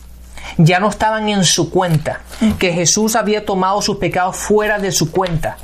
ya 0.57 0.79
no 0.79 0.89
estaban 0.89 1.27
en 1.29 1.43
su 1.43 1.69
cuenta, 1.69 2.21
que 2.57 2.73
Jesús 2.73 3.15
había 3.15 3.45
tomado 3.45 3.81
sus 3.81 3.97
pecados 3.97 4.37
fuera 4.37 4.79
de 4.79 4.91
su 4.91 5.11
cuenta. 5.11 5.57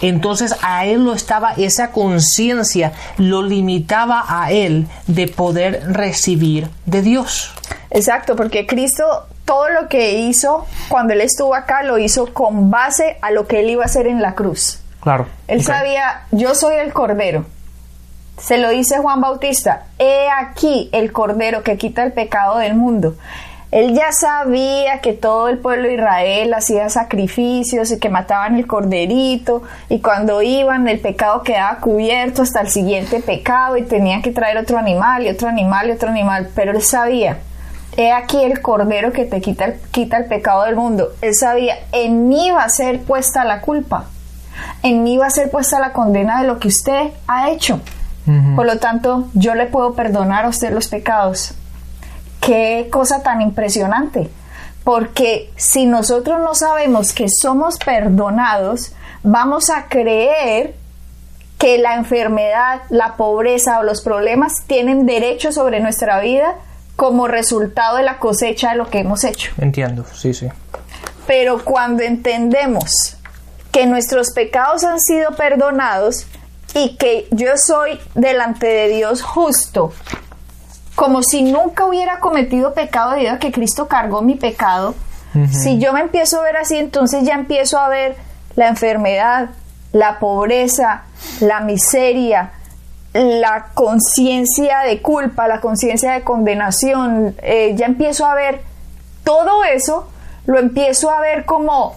Entonces 0.00 0.54
a 0.62 0.86
él 0.86 1.04
lo 1.04 1.12
estaba, 1.12 1.52
esa 1.52 1.90
conciencia 1.90 2.92
lo 3.18 3.42
limitaba 3.42 4.24
a 4.28 4.52
él 4.52 4.86
de 5.06 5.28
poder 5.28 5.92
recibir 5.92 6.68
de 6.86 7.02
Dios. 7.02 7.52
Exacto, 7.90 8.36
porque 8.36 8.66
Cristo 8.66 9.26
todo 9.46 9.68
lo 9.70 9.88
que 9.88 10.18
hizo 10.18 10.66
cuando 10.88 11.14
él 11.14 11.22
estuvo 11.22 11.54
acá 11.54 11.82
lo 11.84 11.98
hizo 11.98 12.34
con 12.34 12.70
base 12.70 13.16
a 13.22 13.30
lo 13.30 13.46
que 13.46 13.60
él 13.60 13.70
iba 13.70 13.84
a 13.84 13.86
hacer 13.86 14.06
en 14.06 14.20
la 14.20 14.34
cruz. 14.34 14.80
Claro. 15.00 15.26
Él 15.46 15.62
sabía, 15.62 16.24
yo 16.32 16.54
soy 16.54 16.74
el 16.74 16.92
cordero. 16.92 17.46
Se 18.38 18.58
lo 18.58 18.68
dice 18.70 18.98
Juan 18.98 19.20
Bautista, 19.20 19.84
he 19.98 20.28
aquí 20.28 20.90
el 20.92 21.12
cordero 21.12 21.62
que 21.62 21.78
quita 21.78 22.02
el 22.02 22.12
pecado 22.12 22.58
del 22.58 22.74
mundo. 22.74 23.14
Él 23.70 23.94
ya 23.94 24.12
sabía 24.12 25.00
que 25.00 25.12
todo 25.12 25.48
el 25.48 25.58
pueblo 25.58 25.88
de 25.88 25.94
Israel 25.94 26.54
hacía 26.54 26.88
sacrificios 26.88 27.90
y 27.90 27.98
que 27.98 28.08
mataban 28.08 28.56
el 28.56 28.66
corderito 28.66 29.62
y 29.88 30.00
cuando 30.00 30.42
iban 30.42 30.88
el 30.88 31.00
pecado 31.00 31.42
quedaba 31.42 31.78
cubierto 31.78 32.42
hasta 32.42 32.60
el 32.60 32.68
siguiente 32.68 33.20
pecado 33.20 33.76
y 33.76 33.82
tenían 33.82 34.22
que 34.22 34.32
traer 34.32 34.56
otro 34.58 34.78
animal 34.78 35.24
y 35.24 35.30
otro 35.30 35.48
animal 35.48 35.88
y 35.88 35.92
otro 35.92 36.10
animal, 36.10 36.48
pero 36.54 36.72
él 36.72 36.82
sabía 36.82 37.38
He 37.96 38.12
aquí 38.12 38.42
el 38.42 38.60
cordero 38.60 39.12
que 39.12 39.24
te 39.24 39.40
quita 39.40 39.64
el, 39.64 39.80
quita 39.90 40.18
el 40.18 40.26
pecado 40.26 40.64
del 40.64 40.76
mundo. 40.76 41.12
Él 41.22 41.34
sabía, 41.34 41.76
en 41.92 42.28
mí 42.28 42.50
va 42.50 42.64
a 42.64 42.68
ser 42.68 43.00
puesta 43.00 43.44
la 43.44 43.60
culpa. 43.60 44.06
En 44.82 45.02
mí 45.02 45.16
va 45.16 45.26
a 45.26 45.30
ser 45.30 45.50
puesta 45.50 45.80
la 45.80 45.92
condena 45.92 46.40
de 46.40 46.46
lo 46.46 46.58
que 46.58 46.68
usted 46.68 47.10
ha 47.26 47.50
hecho. 47.50 47.80
Por 48.56 48.66
lo 48.66 48.78
tanto, 48.78 49.28
yo 49.34 49.54
le 49.54 49.66
puedo 49.66 49.94
perdonar 49.94 50.46
a 50.46 50.48
usted 50.48 50.72
los 50.72 50.88
pecados. 50.88 51.54
Qué 52.40 52.88
cosa 52.90 53.22
tan 53.22 53.40
impresionante. 53.40 54.28
Porque 54.82 55.52
si 55.54 55.86
nosotros 55.86 56.40
no 56.40 56.56
sabemos 56.56 57.12
que 57.12 57.26
somos 57.28 57.78
perdonados, 57.78 58.92
vamos 59.22 59.70
a 59.70 59.86
creer 59.86 60.74
que 61.56 61.78
la 61.78 61.94
enfermedad, 61.94 62.82
la 62.90 63.16
pobreza 63.16 63.78
o 63.78 63.84
los 63.84 64.02
problemas 64.02 64.64
tienen 64.66 65.06
derecho 65.06 65.52
sobre 65.52 65.78
nuestra 65.80 66.20
vida 66.20 66.56
como 66.96 67.28
resultado 67.28 67.98
de 67.98 68.02
la 68.02 68.18
cosecha 68.18 68.70
de 68.70 68.76
lo 68.76 68.88
que 68.88 69.00
hemos 69.00 69.22
hecho. 69.24 69.52
Entiendo, 69.58 70.04
sí, 70.14 70.32
sí. 70.34 70.48
Pero 71.26 71.62
cuando 71.64 72.02
entendemos 72.02 73.16
que 73.70 73.86
nuestros 73.86 74.30
pecados 74.30 74.84
han 74.84 75.00
sido 75.00 75.32
perdonados 75.32 76.26
y 76.74 76.96
que 76.96 77.28
yo 77.30 77.52
soy 77.56 78.00
delante 78.14 78.66
de 78.66 78.88
Dios 78.88 79.22
justo, 79.22 79.92
como 80.94 81.22
si 81.22 81.42
nunca 81.42 81.84
hubiera 81.84 82.20
cometido 82.20 82.72
pecado 82.72 83.12
debido 83.12 83.34
a 83.34 83.38
que 83.38 83.52
Cristo 83.52 83.86
cargó 83.86 84.22
mi 84.22 84.34
pecado, 84.34 84.94
si 85.52 85.78
yo 85.78 85.92
me 85.92 86.00
empiezo 86.00 86.40
a 86.40 86.44
ver 86.44 86.56
así, 86.56 86.78
entonces 86.78 87.24
ya 87.24 87.34
empiezo 87.34 87.78
a 87.78 87.90
ver 87.90 88.16
la 88.54 88.68
enfermedad, 88.68 89.50
la 89.92 90.18
pobreza, 90.18 91.02
la 91.40 91.60
miseria, 91.60 92.52
la 93.16 93.68
conciencia 93.74 94.80
de 94.80 95.00
culpa, 95.00 95.48
la 95.48 95.60
conciencia 95.60 96.12
de 96.12 96.22
condenación, 96.22 97.34
eh, 97.42 97.74
ya 97.76 97.86
empiezo 97.86 98.26
a 98.26 98.34
ver 98.34 98.60
todo 99.24 99.64
eso, 99.64 100.08
lo 100.46 100.58
empiezo 100.58 101.10
a 101.10 101.20
ver 101.20 101.44
como, 101.44 101.94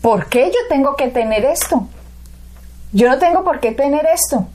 ¿por 0.00 0.26
qué 0.26 0.46
yo 0.46 0.58
tengo 0.68 0.96
que 0.96 1.08
tener 1.08 1.44
esto? 1.44 1.86
Yo 2.92 3.08
no 3.08 3.18
tengo 3.18 3.44
por 3.44 3.60
qué 3.60 3.72
tener 3.72 4.06
esto, 4.06 4.46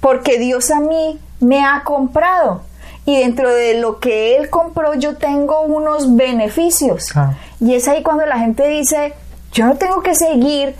porque 0.00 0.38
Dios 0.38 0.70
a 0.70 0.80
mí 0.80 1.20
me 1.40 1.64
ha 1.64 1.82
comprado 1.84 2.62
y 3.04 3.20
dentro 3.20 3.52
de 3.52 3.74
lo 3.74 4.00
que 4.00 4.36
Él 4.36 4.50
compró 4.50 4.94
yo 4.94 5.16
tengo 5.16 5.62
unos 5.62 6.16
beneficios. 6.16 7.12
Y 7.60 7.74
es 7.74 7.86
ahí 7.88 8.02
cuando 8.02 8.26
la 8.26 8.38
gente 8.38 8.66
dice, 8.66 9.14
yo 9.52 9.66
no 9.66 9.76
tengo 9.76 10.02
que 10.02 10.14
seguir 10.14 10.74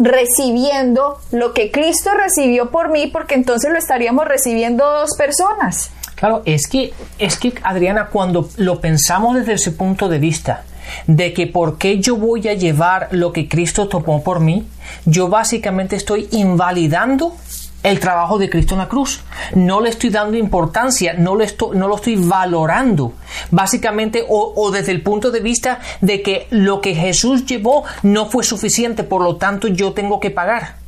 recibiendo 0.00 1.18
lo 1.30 1.52
que 1.52 1.70
Cristo 1.70 2.10
recibió 2.14 2.70
por 2.70 2.90
mí, 2.90 3.06
porque 3.06 3.34
entonces 3.34 3.70
lo 3.70 3.78
estaríamos 3.78 4.26
recibiendo 4.26 4.84
dos 4.84 5.10
personas. 5.16 5.90
Claro, 6.16 6.42
es 6.44 6.66
que, 6.66 6.92
es 7.18 7.38
que 7.38 7.54
Adriana, 7.62 8.08
cuando 8.08 8.48
lo 8.56 8.80
pensamos 8.80 9.36
desde 9.36 9.54
ese 9.54 9.72
punto 9.72 10.08
de 10.08 10.18
vista, 10.18 10.64
de 11.06 11.32
que 11.32 11.46
por 11.46 11.78
qué 11.78 12.00
yo 12.00 12.16
voy 12.16 12.48
a 12.48 12.54
llevar 12.54 13.08
lo 13.12 13.32
que 13.32 13.48
Cristo 13.48 13.88
tomó 13.88 14.22
por 14.22 14.40
mí, 14.40 14.66
yo 15.04 15.28
básicamente 15.28 15.96
estoy 15.96 16.28
invalidando 16.32 17.36
el 17.82 17.98
trabajo 17.98 18.38
de 18.38 18.50
Cristo 18.50 18.74
en 18.74 18.80
la 18.80 18.88
cruz. 18.88 19.20
No 19.54 19.80
le 19.80 19.90
estoy 19.90 20.10
dando 20.10 20.36
importancia, 20.36 21.14
no, 21.14 21.34
lo 21.34 21.44
estoy 21.44 22.16
valorando. 22.16 23.14
Básicamente, 23.50 24.24
o, 24.28 24.70
desde 24.70 24.92
el 24.92 25.02
punto 25.02 25.30
de 25.30 25.40
vista 25.40 25.80
de 26.00 26.22
que 26.22 26.46
lo 26.50 26.80
que 26.80 26.94
Jesús 26.94 27.46
llevó 27.46 27.84
no 28.02 28.26
fue 28.26 28.44
suficiente, 28.44 29.04
por 29.04 29.22
lo 29.22 29.36
tanto 29.36 29.68
yo 29.68 29.92
tengo 29.92 30.20
que 30.20 30.30
pagar. 30.30 30.80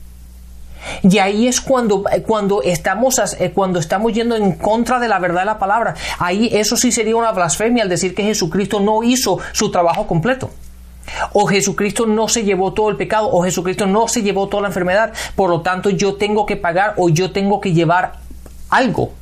Y 1.03 1.19
ahí 1.19 1.47
es 1.47 1.61
cuando, 1.61 2.05
cuando, 2.27 2.61
estamos, 2.63 3.21
eh, 3.39 3.53
cuando 3.55 3.79
estamos 3.79 4.13
yendo 4.13 4.35
en 4.35 4.53
contra 4.53 4.99
de 4.99 5.07
la 5.07 5.21
verdad 5.21 5.43
de 5.43 5.47
la 5.47 5.59
palabra. 5.59 5.95
Ahí 6.19 6.51
eso 6.53 6.77
sí 6.77 6.91
sería 6.91 7.15
una 7.15 7.31
blasfemia 7.31 7.85
al 7.85 7.89
decir 7.89 8.17
que 8.17 8.25
Jesucristo 8.25 8.81
no 8.81 9.05
hizo 9.05 9.39
su 9.53 9.71
trabajo 9.71 10.09
completo. 10.09 10.51
O 11.33 11.47
Jesucristo 11.47 12.07
no 12.07 12.29
se 12.29 12.45
llevó 12.45 12.73
todo 12.73 12.89
el 12.89 12.97
pecado, 12.97 13.31
o 13.31 13.43
Jesucristo 13.43 13.87
no 13.87 14.09
se 14.09 14.23
llevó 14.23 14.49
toda 14.49 14.63
la 14.63 14.69
enfermedad. 14.69 15.13
Por 15.35 15.51
lo 15.51 15.61
tanto, 15.61 15.91
yo 15.91 16.15
tengo 16.15 16.47
que 16.47 16.57
pagar 16.57 16.95
o 16.97 17.09
yo 17.09 17.33
tengo 17.33 17.61
que 17.61 17.73
llevar 17.73 18.15
algo 18.71 19.13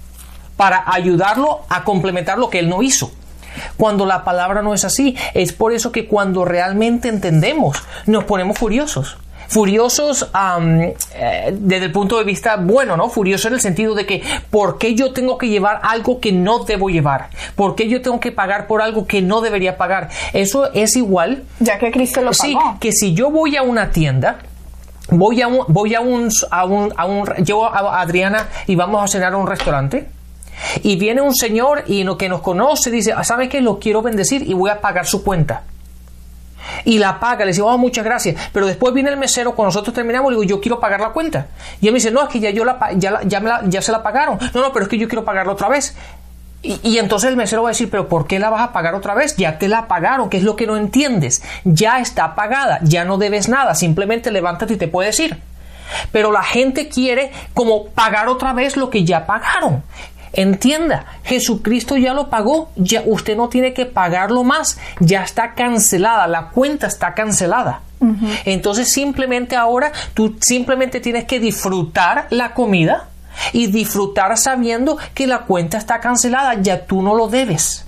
para 0.56 0.84
ayudarlo 0.86 1.60
a 1.68 1.84
complementar 1.84 2.38
lo 2.38 2.50
que 2.50 2.58
Él 2.58 2.68
no 2.68 2.82
hizo. 2.82 3.10
Cuando 3.76 4.06
la 4.06 4.24
palabra 4.24 4.62
no 4.62 4.74
es 4.74 4.84
así, 4.84 5.16
es 5.34 5.52
por 5.52 5.72
eso 5.72 5.90
que 5.90 6.06
cuando 6.06 6.44
realmente 6.44 7.08
entendemos, 7.08 7.82
nos 8.06 8.24
ponemos 8.24 8.58
furiosos 8.58 9.16
furiosos 9.50 10.30
eh, 11.14 11.52
desde 11.52 11.86
el 11.86 11.92
punto 11.92 12.18
de 12.18 12.24
vista 12.24 12.56
bueno, 12.56 12.96
¿no? 12.96 13.08
Furiosos 13.08 13.46
en 13.46 13.54
el 13.54 13.60
sentido 13.60 13.96
de 13.96 14.06
que 14.06 14.22
¿por 14.48 14.78
qué 14.78 14.94
yo 14.94 15.12
tengo 15.12 15.38
que 15.38 15.48
llevar 15.48 15.80
algo 15.82 16.20
que 16.20 16.30
no 16.30 16.60
debo 16.60 16.88
llevar? 16.88 17.30
¿Por 17.56 17.74
qué 17.74 17.88
yo 17.88 18.00
tengo 18.00 18.20
que 18.20 18.30
pagar 18.30 18.68
por 18.68 18.80
algo 18.80 19.08
que 19.08 19.22
no 19.22 19.40
debería 19.40 19.76
pagar? 19.76 20.08
Eso 20.32 20.72
es 20.72 20.94
igual. 20.94 21.42
Ya 21.58 21.78
que 21.78 21.90
Cristo 21.90 22.20
lo 22.20 22.30
pagó. 22.30 22.42
Sí, 22.42 22.56
que 22.78 22.92
si 22.92 23.12
yo 23.12 23.30
voy 23.30 23.56
a 23.56 23.62
una 23.62 23.90
tienda 23.90 24.38
voy 25.10 25.42
a 25.42 25.48
un, 25.48 25.64
voy 25.66 25.96
a 25.96 26.00
un, 26.00 26.28
a 26.52 26.64
un, 26.64 26.92
a 26.96 27.06
un, 27.06 27.26
llevo 27.44 27.66
a 27.66 28.00
Adriana 28.00 28.46
y 28.68 28.76
vamos 28.76 29.02
a 29.02 29.08
cenar 29.08 29.32
a 29.32 29.36
un 29.36 29.48
restaurante. 29.48 30.08
Y 30.84 30.94
viene 30.94 31.22
un 31.22 31.34
señor 31.34 31.82
y 31.88 32.04
lo 32.04 32.16
que 32.16 32.28
nos 32.28 32.40
conoce 32.40 32.92
dice, 32.92 33.12
ah, 33.16 33.24
¿sabe 33.24 33.48
qué? 33.48 33.60
Lo 33.60 33.80
quiero 33.80 34.02
bendecir 34.02 34.48
y 34.48 34.54
voy 34.54 34.70
a 34.70 34.80
pagar 34.80 35.06
su 35.06 35.24
cuenta 35.24 35.64
y 36.84 36.98
la 36.98 37.18
paga. 37.20 37.44
Le 37.44 37.52
digo, 37.52 37.66
oh, 37.66 37.78
muchas 37.78 38.04
gracias. 38.04 38.36
Pero 38.52 38.66
después 38.66 38.94
viene 38.94 39.10
el 39.10 39.16
mesero, 39.16 39.54
cuando 39.54 39.68
nosotros 39.68 39.94
terminamos, 39.94 40.32
le 40.32 40.38
digo, 40.38 40.48
yo 40.56 40.60
quiero 40.60 40.80
pagar 40.80 41.00
la 41.00 41.10
cuenta. 41.10 41.48
Y 41.80 41.86
él 41.86 41.92
me 41.92 41.98
dice, 41.98 42.10
no, 42.10 42.22
es 42.22 42.28
que 42.28 42.40
ya, 42.40 42.50
yo 42.50 42.64
la, 42.64 42.78
ya, 42.94 43.20
ya, 43.24 43.60
ya 43.64 43.82
se 43.82 43.92
la 43.92 44.02
pagaron. 44.02 44.38
No, 44.54 44.60
no, 44.60 44.72
pero 44.72 44.84
es 44.84 44.88
que 44.88 44.98
yo 44.98 45.08
quiero 45.08 45.24
pagarla 45.24 45.52
otra 45.52 45.68
vez. 45.68 45.94
Y, 46.62 46.78
y, 46.82 46.98
entonces 46.98 47.30
el 47.30 47.36
mesero 47.36 47.62
va 47.62 47.70
a 47.70 47.72
decir, 47.72 47.88
pero 47.90 48.06
¿por 48.08 48.26
qué 48.26 48.38
la 48.38 48.50
vas 48.50 48.60
a 48.60 48.72
pagar 48.72 48.94
otra 48.94 49.14
vez? 49.14 49.34
Ya 49.36 49.58
te 49.58 49.66
la 49.66 49.88
pagaron, 49.88 50.28
¿qué 50.28 50.36
es 50.36 50.42
lo 50.42 50.56
que 50.56 50.66
no 50.66 50.76
entiendes? 50.76 51.42
Ya 51.64 52.00
está 52.00 52.34
pagada, 52.34 52.80
ya 52.82 53.06
no 53.06 53.16
debes 53.16 53.48
nada, 53.48 53.74
simplemente 53.74 54.30
levántate 54.30 54.74
y 54.74 54.76
te 54.76 54.86
puedes 54.86 55.18
ir. 55.20 55.40
Pero 56.12 56.32
la 56.32 56.42
gente 56.42 56.88
quiere 56.88 57.32
como 57.54 57.86
pagar 57.86 58.28
otra 58.28 58.52
vez 58.52 58.76
lo 58.76 58.90
que 58.90 59.04
ya 59.04 59.26
pagaron. 59.26 59.82
Entienda, 60.32 61.06
Jesucristo 61.24 61.96
ya 61.96 62.14
lo 62.14 62.30
pagó, 62.30 62.70
ya 62.76 63.02
usted 63.04 63.36
no 63.36 63.48
tiene 63.48 63.74
que 63.74 63.86
pagarlo 63.86 64.44
más, 64.44 64.78
ya 65.00 65.24
está 65.24 65.54
cancelada, 65.54 66.26
la 66.28 66.50
cuenta 66.50 66.86
está 66.86 67.14
cancelada. 67.14 67.80
Entonces 68.46 68.90
simplemente 68.90 69.56
ahora 69.56 69.92
tú 70.14 70.36
simplemente 70.40 71.00
tienes 71.00 71.24
que 71.24 71.38
disfrutar 71.38 72.26
la 72.30 72.54
comida 72.54 73.08
y 73.52 73.66
disfrutar 73.66 74.36
sabiendo 74.38 74.96
que 75.14 75.26
la 75.26 75.40
cuenta 75.40 75.78
está 75.78 76.00
cancelada, 76.00 76.54
ya 76.54 76.86
tú 76.86 77.02
no 77.02 77.14
lo 77.14 77.28
debes. 77.28 77.84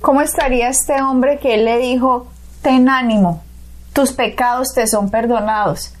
¿Cómo 0.00 0.20
estaría 0.20 0.68
este 0.68 1.00
hombre 1.00 1.38
que 1.38 1.54
él 1.54 1.64
le 1.64 1.78
dijo, 1.78 2.28
ten 2.62 2.88
ánimo, 2.88 3.42
tus 3.92 4.12
pecados 4.12 4.74
te 4.74 4.86
son 4.86 5.10
perdonados? 5.10 5.94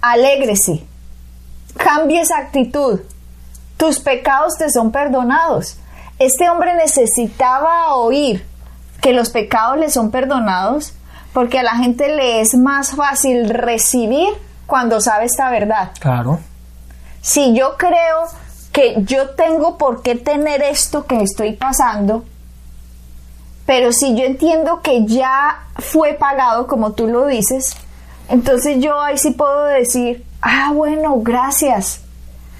Alégrese, 0.00 0.84
cambie 1.76 2.22
esa 2.22 2.38
actitud, 2.38 3.00
tus 3.76 4.00
pecados 4.00 4.56
te 4.58 4.70
son 4.70 4.92
perdonados. 4.92 5.76
Este 6.18 6.48
hombre 6.48 6.74
necesitaba 6.74 7.94
oír 7.94 8.46
que 9.00 9.12
los 9.12 9.30
pecados 9.30 9.78
le 9.78 9.90
son 9.90 10.10
perdonados 10.10 10.94
porque 11.32 11.58
a 11.58 11.62
la 11.62 11.76
gente 11.76 12.14
le 12.14 12.40
es 12.40 12.54
más 12.54 12.92
fácil 12.92 13.50
recibir 13.50 14.28
cuando 14.66 15.00
sabe 15.00 15.26
esta 15.26 15.50
verdad. 15.50 15.90
Claro. 16.00 16.38
Si 17.20 17.54
yo 17.54 17.76
creo 17.76 18.24
que 18.72 19.02
yo 19.04 19.30
tengo 19.30 19.76
por 19.76 20.02
qué 20.02 20.14
tener 20.14 20.62
esto 20.62 21.06
que 21.06 21.22
estoy 21.22 21.52
pasando, 21.52 22.24
pero 23.66 23.92
si 23.92 24.14
yo 24.14 24.24
entiendo 24.24 24.80
que 24.82 25.04
ya 25.06 25.64
fue 25.76 26.14
pagado, 26.14 26.66
como 26.66 26.92
tú 26.92 27.08
lo 27.08 27.26
dices, 27.26 27.76
entonces 28.28 28.78
yo 28.78 29.00
ahí 29.00 29.18
sí 29.18 29.32
puedo 29.32 29.64
decir, 29.64 30.24
ah, 30.40 30.70
bueno, 30.72 31.16
gracias. 31.18 32.03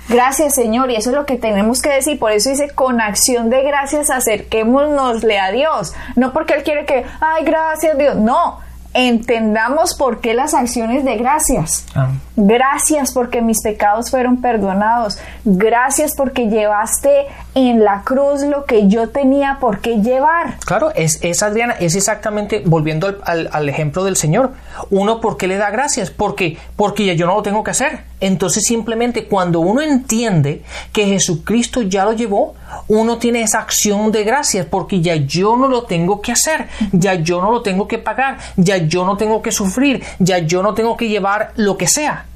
Gracias 0.09 0.55
Señor, 0.55 0.91
y 0.91 0.97
eso 0.97 1.11
es 1.11 1.17
lo 1.17 1.27
que 1.27 1.37
tenemos 1.37 1.81
que 1.81 1.91
decir, 1.91 2.19
por 2.19 2.33
eso 2.33 2.51
dice, 2.51 2.71
con 2.71 3.01
acción 3.01 3.51
de 3.51 3.63
gracias 3.63 4.11
acerquémonosle 4.11 5.39
a 5.39 5.51
Dios, 5.51 5.95
no 6.17 6.33
porque 6.33 6.55
Él 6.55 6.63
quiere 6.63 6.85
que, 6.85 7.05
ay, 7.21 7.45
gracias 7.45 7.97
Dios, 7.97 8.17
no, 8.17 8.59
entendamos 8.95 9.97
por 9.97 10.21
qué 10.21 10.35
las 10.35 10.55
acciones 10.55 11.05
de 11.05 11.17
gracias. 11.17 11.85
Ah. 11.95 12.11
Gracias 12.37 13.13
porque 13.13 13.43
mis 13.43 13.61
pecados 13.61 14.11
fueron 14.11 14.41
perdonados. 14.41 15.19
Gracias 15.45 16.15
porque 16.17 16.49
llevaste 16.49 17.27
en 17.55 17.85
la 17.85 18.03
cruz 18.03 18.43
lo 18.43 18.65
que 18.65 18.89
yo 18.89 19.09
tenía 19.09 19.59
por 19.61 19.81
qué 19.81 20.03
llevar. 20.03 20.59
Claro, 20.65 20.93
es, 20.95 21.19
es 21.23 21.43
Adriana, 21.43 21.75
es 21.79 21.95
exactamente, 21.95 22.63
volviendo 22.65 23.17
al, 23.25 23.69
ejemplo 23.69 24.05
del 24.05 24.17
Señor. 24.17 24.53
Uno, 24.91 25.21
¿por 25.21 25.37
qué 25.37 25.47
le 25.47 25.57
da 25.57 25.71
gracias? 25.71 26.11
Porque, 26.11 26.59
porque 26.77 27.17
yo 27.17 27.27
no 27.27 27.37
lo 27.37 27.43
tengo 27.43 27.63
que 27.63 27.71
hacer. 27.71 28.01
Entonces 28.21 28.65
simplemente 28.65 29.27
cuando 29.27 29.61
uno 29.61 29.81
entiende 29.81 30.63
que 30.93 31.07
Jesucristo 31.07 31.83
ya 31.83 32.05
lo 32.05 32.13
llevó, 32.13 32.55
uno 32.89 33.19
tiene 33.19 33.43
esa 33.43 33.61
acción 33.61 34.11
de 34.13 34.25
gracias 34.25 34.67
porque 34.67 35.01
ya 35.01 35.15
yo 35.15 35.57
no 35.57 35.69
lo 35.69 35.85
tengo 35.85 36.21
que 36.21 36.33
hacer, 36.33 36.69
ya 36.93 37.15
yo 37.15 37.41
no 37.41 37.51
lo 37.51 37.63
tengo 37.63 37.87
que 37.87 37.99
pagar, 37.99 38.39
ya 38.57 38.79
yo 38.79 39.05
no 39.05 39.17
tengo 39.17 39.43
que 39.43 39.53
sufrir, 39.53 40.03
ya 40.19 40.39
yo 40.39 40.63
no 40.63 40.75
tengo 40.75 40.97
que 40.97 41.09
llevar 41.09 41.53
lo 41.57 41.77
que 41.77 41.87
sea. 41.87 42.27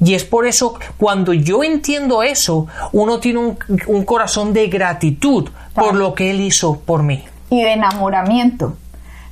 Y 0.00 0.14
es 0.14 0.24
por 0.24 0.46
eso, 0.46 0.74
cuando 0.96 1.32
yo 1.32 1.62
entiendo 1.62 2.22
eso, 2.22 2.66
uno 2.92 3.18
tiene 3.20 3.56
un, 3.86 4.04
corazón 4.04 4.52
de 4.52 4.68
gratitud 4.68 5.48
por 5.74 5.94
lo 5.94 6.14
que 6.14 6.30
Él 6.30 6.40
hizo 6.40 6.78
por 6.80 7.02
mí. 7.02 7.24
Y 7.50 7.62
de 7.62 7.72
enamoramiento, 7.72 8.76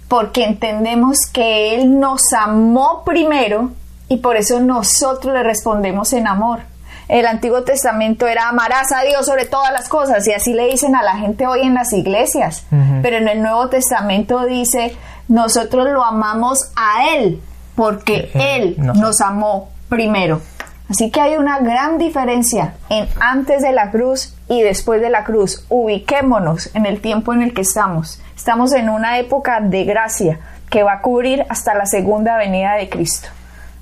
porque 0.08 0.44
entendemos 0.44 1.18
que 1.32 1.74
Él 1.74 1.98
nos 1.98 2.32
amó 2.32 3.02
primero 3.04 3.70
y 4.08 4.18
por 4.18 4.36
eso 4.36 4.60
nosotros 4.60 5.34
le 5.34 5.42
respondemos 5.42 6.12
en 6.12 6.26
amor. 6.26 6.60
El 7.08 7.26
Antiguo 7.26 7.64
Testamento 7.64 8.28
era 8.28 8.48
amarás 8.48 8.92
a 8.92 9.02
Dios 9.02 9.26
sobre 9.26 9.44
todas 9.44 9.72
las 9.72 9.88
cosas 9.88 10.26
y 10.28 10.32
así 10.32 10.54
le 10.54 10.68
dicen 10.68 10.94
a 10.94 11.02
la 11.02 11.16
gente 11.16 11.46
hoy 11.46 11.62
en 11.62 11.74
las 11.74 11.92
iglesias. 11.92 12.64
Pero 13.02 13.16
en 13.16 13.26
el 13.26 13.42
Nuevo 13.42 13.68
Testamento 13.68 14.46
dice 14.46 14.96
nosotros 15.26 15.88
lo 15.88 16.04
amamos 16.04 16.58
a 16.76 17.08
Él 17.14 17.40
porque 17.74 18.30
Él 18.34 18.76
nos 18.78 19.20
amó 19.20 19.70
primero. 19.90 20.40
Así 20.88 21.10
que 21.10 21.20
hay 21.20 21.36
una 21.36 21.58
gran 21.58 21.98
diferencia 21.98 22.74
en 22.88 23.06
antes 23.20 23.62
de 23.62 23.72
la 23.72 23.90
cruz 23.90 24.34
y 24.48 24.62
después 24.62 25.00
de 25.02 25.10
la 25.10 25.24
cruz. 25.24 25.64
Ubiquémonos 25.68 26.74
en 26.74 26.86
el 26.86 27.00
tiempo 27.00 27.34
en 27.34 27.42
el 27.42 27.52
que 27.52 27.60
estamos. 27.60 28.20
Estamos 28.34 28.72
en 28.72 28.88
una 28.88 29.18
época 29.18 29.60
de 29.60 29.84
gracia 29.84 30.40
que 30.68 30.82
va 30.82 30.94
a 30.94 31.00
cubrir 31.02 31.44
hasta 31.48 31.74
la 31.74 31.84
segunda 31.84 32.38
venida 32.38 32.74
de 32.74 32.88
Cristo. 32.88 33.28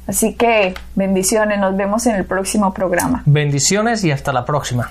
Así 0.06 0.34
que 0.34 0.74
bendiciones, 0.96 1.58
nos 1.58 1.76
vemos 1.76 2.06
en 2.06 2.16
el 2.16 2.24
próximo 2.24 2.74
programa. 2.74 3.22
Bendiciones 3.26 4.02
y 4.04 4.10
hasta 4.10 4.32
la 4.32 4.44
próxima. 4.44 4.90